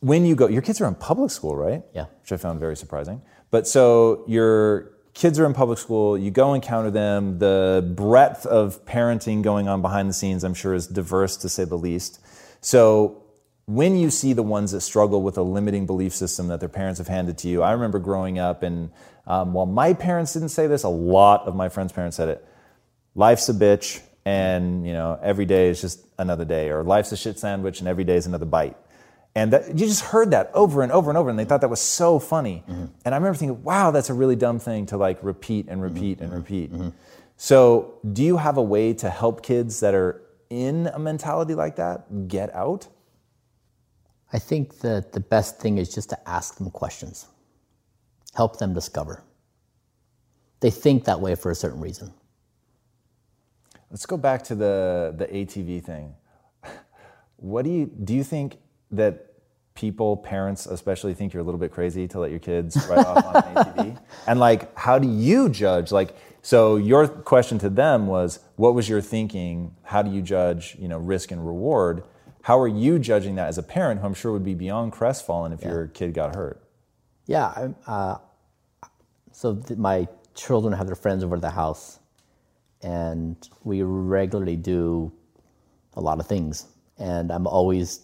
[0.00, 1.82] when you go your kids are in public school right?
[1.94, 2.06] Yeah.
[2.20, 3.22] which i found very surprising.
[3.50, 8.84] But so your kids are in public school you go encounter them the breadth of
[8.86, 12.20] parenting going on behind the scenes i'm sure is diverse to say the least
[12.60, 13.22] so
[13.66, 16.98] when you see the ones that struggle with a limiting belief system that their parents
[16.98, 18.90] have handed to you i remember growing up and
[19.30, 22.44] um, while my parents didn't say this a lot of my friends parents said it.
[23.14, 27.16] Life's a bitch and you know every day is just another day or life's a
[27.16, 28.76] shit sandwich and every day is another bite.
[29.36, 31.70] And that, you just heard that over and over and over and they thought that
[31.70, 32.64] was so funny.
[32.68, 32.86] Mm-hmm.
[33.04, 36.20] And i remember thinking wow that's a really dumb thing to like repeat and repeat
[36.20, 36.38] and mm-hmm.
[36.38, 36.72] repeat.
[36.72, 36.88] Mm-hmm.
[37.36, 40.20] So do you have a way to help kids that are
[40.50, 42.88] in a mentality like that get out
[44.32, 47.26] I think that the best thing is just to ask them questions,
[48.34, 49.24] help them discover.
[50.60, 52.12] They think that way for a certain reason.
[53.90, 56.14] Let's go back to the, the ATV thing.
[57.36, 58.14] what do you do?
[58.14, 58.58] You think
[58.92, 59.26] that
[59.74, 63.24] people, parents especially, think you're a little bit crazy to let your kids ride off
[63.24, 63.98] on an ATV?
[64.28, 65.90] And like, how do you judge?
[65.90, 69.74] Like, so your question to them was, what was your thinking?
[69.82, 72.02] How do you judge, you know, risk and reward?
[72.42, 75.52] How are you judging that as a parent, who I'm sure would be beyond crestfallen
[75.52, 75.68] if yeah.
[75.68, 76.62] your kid got hurt?
[77.26, 77.68] Yeah.
[77.86, 78.16] Uh,
[79.32, 81.98] so th- my children have their friends over at the house,
[82.82, 85.12] and we regularly do
[85.94, 86.66] a lot of things.
[86.98, 88.00] And I'm always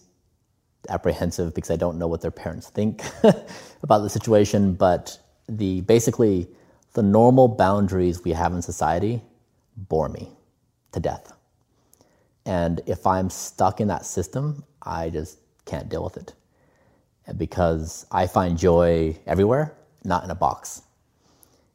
[0.89, 3.01] apprehensive because I don't know what their parents think
[3.83, 4.73] about the situation.
[4.73, 5.17] But
[5.49, 6.47] the basically
[6.97, 9.21] the normal boundaries we have in society
[9.75, 10.31] bore me
[10.91, 11.31] to death.
[12.43, 16.33] And if I'm stuck in that system, I just can't deal with it
[17.37, 19.75] because I find joy everywhere,
[20.05, 20.81] not in a box.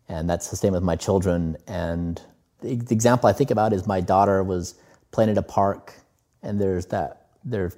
[0.09, 1.57] And that's the same with my children.
[1.69, 2.21] And
[2.61, 4.75] the, example I think about is my daughter was
[5.13, 5.95] playing at a park,
[6.43, 7.71] and there's that there,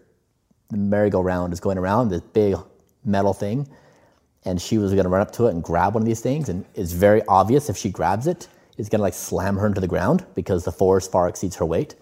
[0.71, 2.57] the merry-go-round is going around this big
[3.05, 3.69] metal thing,
[4.45, 6.49] and she was going to run up to it and grab one of these things,
[6.49, 9.81] and it's very obvious if she grabs it, it's going to like slam her into
[9.81, 11.95] the ground because the force far exceeds her weight.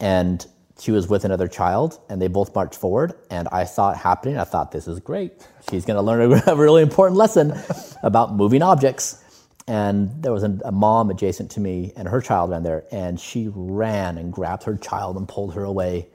[0.00, 0.44] And
[0.78, 4.36] she was with another child and they both marched forward and i saw it happening
[4.36, 5.32] i thought this is great.
[5.70, 7.54] She's going to learn a really important lesson
[8.02, 9.22] about moving objects.
[9.68, 13.48] And there was a, mom adjacent to me and her child ran there and she
[13.54, 16.08] ran and grabbed her child and pulled her away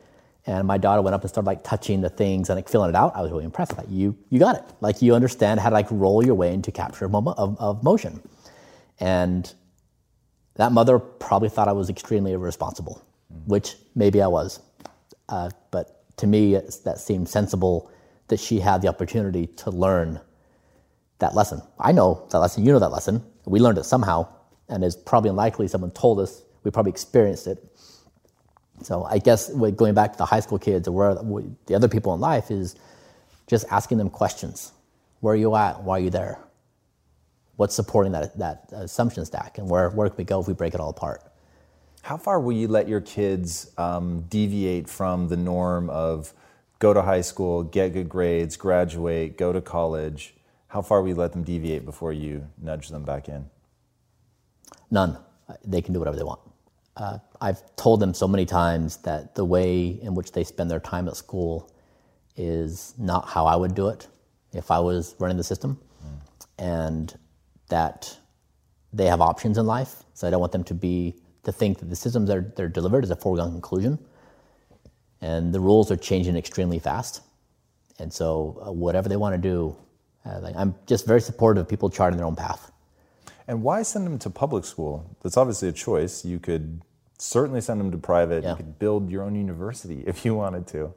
[0.47, 2.95] and my daughter went up and started like touching the things and like filling it
[2.95, 5.75] out i was really impressed like you you got it like you understand how to
[5.75, 8.21] like roll your way into capture of, of, of motion
[8.99, 9.53] and
[10.55, 13.03] that mother probably thought i was extremely irresponsible
[13.45, 14.59] which maybe I was.
[15.29, 17.91] Uh, but to me, that seemed sensible
[18.27, 20.19] that she had the opportunity to learn
[21.19, 21.61] that lesson.
[21.79, 23.23] I know that lesson, you know that lesson.
[23.45, 24.27] We learned it somehow,
[24.69, 26.43] and it's probably unlikely someone told us.
[26.63, 27.63] We probably experienced it.
[28.83, 32.13] So I guess going back to the high school kids or where the other people
[32.13, 32.75] in life is
[33.47, 34.71] just asking them questions.
[35.19, 35.81] Where are you at?
[35.83, 36.39] Why are you there?
[37.55, 39.57] What's supporting that, that assumption stack?
[39.57, 41.23] And where, where can we go if we break it all apart?
[42.03, 46.33] How far will you let your kids um, deviate from the norm of
[46.79, 50.35] go to high school, get good grades, graduate, go to college?
[50.67, 53.49] How far will you let them deviate before you nudge them back in?
[54.91, 55.17] None.
[55.65, 56.41] They can do whatever they want.
[56.95, 60.79] Uh, I've told them so many times that the way in which they spend their
[60.79, 61.71] time at school
[62.35, 64.07] is not how I would do it
[64.53, 66.45] if I was running the system, mm.
[66.57, 67.17] and
[67.69, 68.17] that
[68.93, 70.03] they have options in life.
[70.13, 72.59] So I don't want them to be to think that the systems that are, that
[72.59, 73.97] are delivered is a foregone conclusion.
[75.21, 77.21] And the rules are changing extremely fast.
[77.99, 79.75] And so, uh, whatever they want to do,
[80.25, 82.71] uh, like, I'm just very supportive of people charting their own path.
[83.47, 85.15] And why send them to public school?
[85.23, 86.25] That's obviously a choice.
[86.25, 86.81] You could
[87.17, 88.43] certainly send them to private.
[88.43, 88.51] Yeah.
[88.51, 90.93] You could build your own university if you wanted to.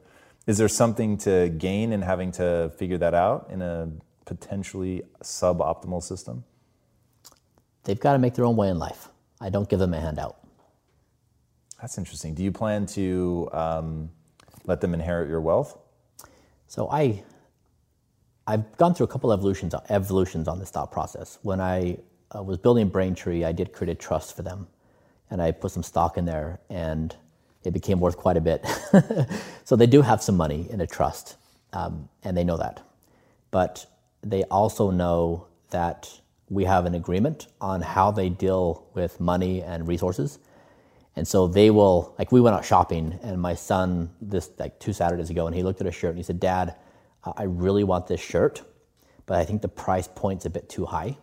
[0.47, 3.91] Is there something to gain in having to figure that out in a
[4.25, 6.43] potentially suboptimal system?
[7.83, 9.09] They've got to make their own way in life.
[9.39, 10.37] I don't give them a handout.
[11.79, 12.35] That's interesting.
[12.35, 14.11] Do you plan to um,
[14.65, 15.77] let them inherit your wealth?
[16.67, 17.23] So I,
[18.45, 21.39] I've gone through a couple evolutions evolutions on this thought process.
[21.41, 21.97] When I
[22.35, 24.67] uh, was building Braintree, I did create a trust for them,
[25.31, 27.15] and I put some stock in there, and
[27.63, 28.63] it became worth quite a bit.
[29.63, 31.37] so they do have some money in a trust,
[31.73, 32.81] um, and they know that,
[33.49, 33.87] but
[34.21, 39.87] they also know that we have an agreement on how they deal with money and
[39.87, 40.37] resources
[41.15, 44.93] and so they will, like, we went out shopping, and my son, this, like, two
[44.93, 46.75] Saturdays ago, and he looked at a shirt and he said, Dad,
[47.23, 48.61] I really want this shirt,
[49.25, 51.17] but I think the price point's a bit too high.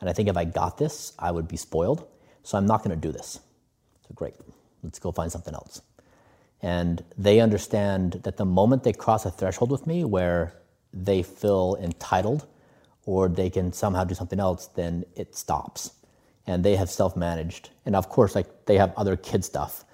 [0.00, 2.06] And I think if I got this, I would be spoiled.
[2.44, 3.40] So I'm not going to do this.
[4.06, 4.34] So great,
[4.82, 5.82] let's go find something else.
[6.62, 10.54] And they understand that the moment they cross a threshold with me where
[10.92, 12.46] they feel entitled
[13.06, 15.90] or they can somehow do something else, then it stops
[16.46, 17.70] and they have self-managed.
[17.86, 19.84] And of course, like they have other kid stuff,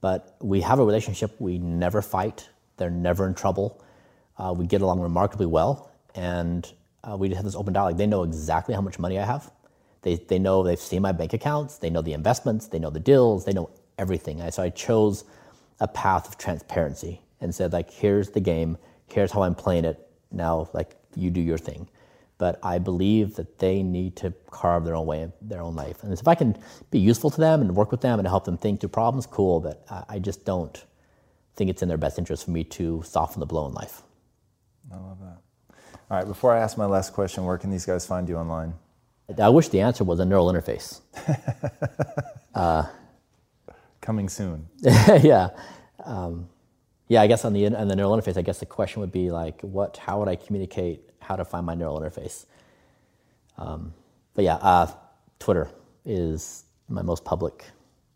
[0.00, 1.34] but we have a relationship.
[1.40, 2.48] We never fight.
[2.76, 3.82] They're never in trouble.
[4.38, 6.70] Uh, we get along remarkably well, and
[7.02, 7.96] uh, we just have this open dialogue.
[7.96, 9.50] They know exactly how much money I have.
[10.06, 11.78] They they know they've seen my bank accounts.
[11.78, 12.68] They know the investments.
[12.68, 13.44] They know the deals.
[13.44, 14.40] They know everything.
[14.40, 15.24] And so I chose
[15.80, 18.78] a path of transparency and said like, here's the game.
[19.08, 19.98] Here's how I'm playing it.
[20.30, 21.88] Now, like you do your thing
[22.38, 26.02] but I believe that they need to carve their own way, their own life.
[26.02, 26.56] And if I can
[26.90, 29.60] be useful to them and work with them and help them think through problems, cool.
[29.60, 30.84] But I just don't
[31.54, 34.02] think it's in their best interest for me to soften the blow in life.
[34.92, 35.38] I love that.
[36.10, 38.74] All right, before I ask my last question, where can these guys find you online?
[39.40, 41.00] I wish the answer was a neural interface.
[42.54, 42.84] uh,
[44.00, 44.68] Coming soon.
[44.82, 45.48] yeah.
[46.04, 46.48] Um,
[47.08, 49.30] yeah, I guess on the on the neural interface, I guess the question would be
[49.32, 49.96] like, what?
[49.96, 52.46] How would I communicate how to find my neural interface?
[53.58, 53.92] Um,
[54.34, 54.86] but yeah, uh,
[55.40, 55.68] Twitter
[56.04, 57.64] is my most public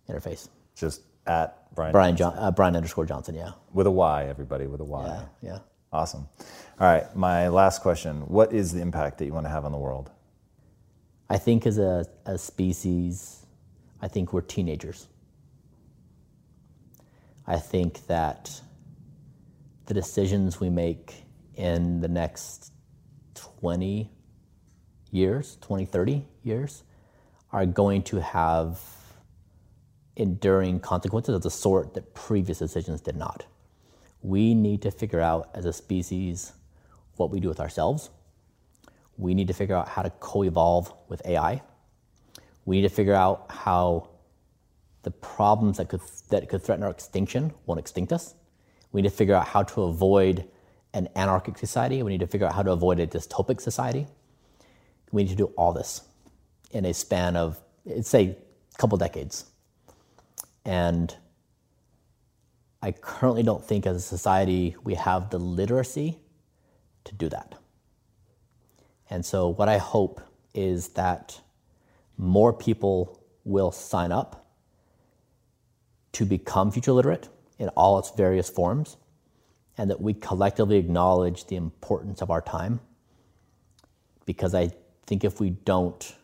[0.09, 0.49] interface.
[0.77, 1.93] Just at Bryan.
[1.93, 3.35] Bryan John, uh, Bryan underscore Johnson.
[3.35, 3.53] Yeah.
[3.73, 5.07] With a Y, everybody, with a Y.
[5.07, 5.25] Yeah.
[5.43, 5.59] Yeah.
[5.93, 6.29] Awesome.
[6.79, 9.73] All right, my last question: What is the impact that you want to have on
[9.73, 10.11] the world?
[11.31, 13.47] I think as a, a species,
[14.03, 15.07] I think we're teenagers.
[17.47, 18.61] I think that
[19.87, 21.23] the decisions we make
[21.55, 22.73] in the next
[23.61, 24.11] 20
[25.13, 26.83] years, 20, 30 years,
[27.53, 28.81] are going to have
[30.17, 33.47] enduring consequences of the sort that previous decisions did not.
[34.23, 36.55] We need to figure out as a species
[37.17, 38.11] what we do with ourselves.
[39.21, 41.63] We need to figure out how to co evolve with AI.
[42.65, 44.09] We need to figure out how
[45.03, 46.01] the problems that could,
[46.31, 48.35] that could threaten our extinction won't extinct us.
[48.93, 50.49] We need to figure out how to avoid
[50.95, 52.03] an anarchic society.
[52.03, 54.07] We need to figure out how to avoid a dystopic society.
[55.13, 56.03] We need to do all this
[56.71, 57.61] in a span of,
[58.03, 58.37] say,
[58.75, 59.45] a couple decades.
[60.65, 61.15] And
[62.83, 66.19] I currently don't think as a society we have the literacy
[67.05, 67.60] to do that.
[69.11, 70.21] And so, what I hope
[70.55, 71.41] is that
[72.17, 74.47] more people will sign up
[76.13, 78.97] to become future literate in all its various forms,
[79.77, 82.81] and that we collectively acknowledge the importance of our time.
[84.27, 84.71] Because I
[85.07, 86.15] think if we don't,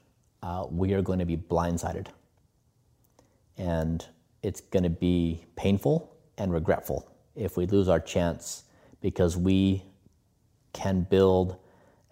[0.42, 2.06] uh, we are going to be blindsided.
[3.58, 4.06] And
[4.42, 8.64] it's going to be painful and regretful if we lose our chance
[9.00, 9.82] because we
[10.72, 11.56] can build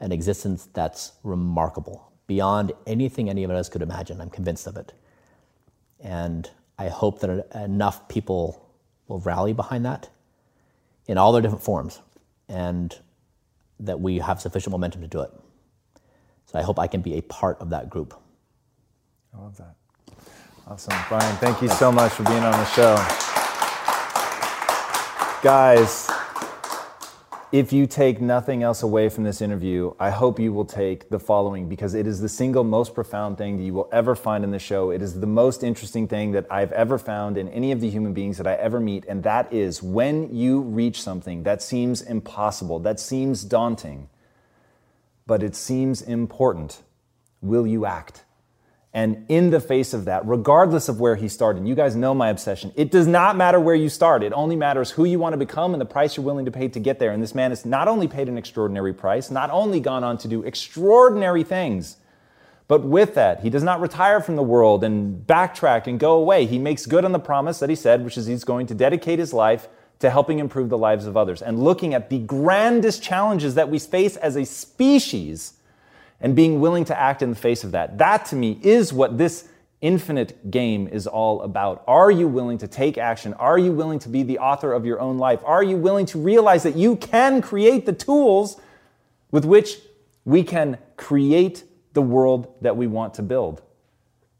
[0.00, 4.20] an existence that's remarkable beyond anything any of us could imagine.
[4.20, 4.92] I'm convinced of it.
[6.00, 8.68] And I hope that enough people
[9.08, 10.08] will rally behind that
[11.06, 12.00] in all their different forms
[12.48, 12.98] and
[13.80, 15.30] that we have sufficient momentum to do it.
[16.46, 18.14] So I hope I can be a part of that group.
[19.34, 19.74] I love that.
[20.66, 20.94] Awesome.
[21.08, 22.94] Bryan, thank you so much for being on the show.
[25.42, 26.08] Guys,
[27.54, 31.20] if you take nothing else away from this interview, I hope you will take the
[31.20, 34.50] following because it is the single most profound thing that you will ever find in
[34.50, 34.90] the show.
[34.90, 38.12] It is the most interesting thing that I've ever found in any of the human
[38.12, 39.04] beings that I ever meet.
[39.06, 44.08] And that is when you reach something that seems impossible, that seems daunting,
[45.24, 46.82] but it seems important,
[47.40, 48.24] will you act?
[48.94, 52.28] And in the face of that, regardless of where he started, you guys know my
[52.28, 52.72] obsession.
[52.76, 54.22] It does not matter where you start.
[54.22, 56.68] It only matters who you want to become and the price you're willing to pay
[56.68, 57.10] to get there.
[57.10, 60.28] And this man has not only paid an extraordinary price, not only gone on to
[60.28, 61.96] do extraordinary things,
[62.68, 66.46] but with that, he does not retire from the world and backtrack and go away.
[66.46, 69.18] He makes good on the promise that he said, which is he's going to dedicate
[69.18, 69.66] his life
[69.98, 73.80] to helping improve the lives of others and looking at the grandest challenges that we
[73.80, 75.54] face as a species
[76.24, 77.98] and being willing to act in the face of that.
[77.98, 79.46] That to me is what this
[79.82, 81.84] infinite game is all about.
[81.86, 83.34] Are you willing to take action?
[83.34, 85.40] Are you willing to be the author of your own life?
[85.44, 88.58] Are you willing to realize that you can create the tools
[89.30, 89.76] with which
[90.24, 93.60] we can create the world that we want to build?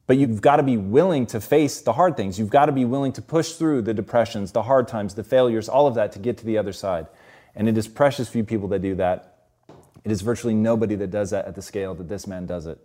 [0.07, 2.39] But you've got to be willing to face the hard things.
[2.39, 5.69] You've got to be willing to push through the depressions, the hard times, the failures,
[5.69, 7.09] all of that to get to the other side.
[7.55, 9.34] And it is precious few people that do that.
[10.05, 12.79] It is virtually nobody that does that at the scale that this man does it.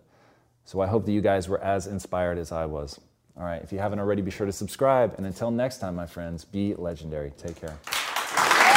[0.63, 2.99] So I hope that you guys were as inspired as I was.
[3.38, 5.15] All right, if you haven't already, be sure to subscribe.
[5.17, 7.32] And until next time, my friends, be legendary.
[7.38, 7.78] Take care.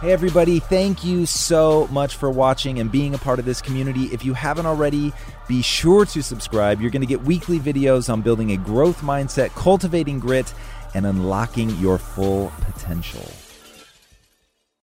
[0.01, 4.05] Hey, everybody, thank you so much for watching and being a part of this community.
[4.11, 5.13] If you haven't already,
[5.47, 6.81] be sure to subscribe.
[6.81, 10.53] You're going to get weekly videos on building a growth mindset, cultivating grit,
[10.93, 13.31] and unlocking your full potential.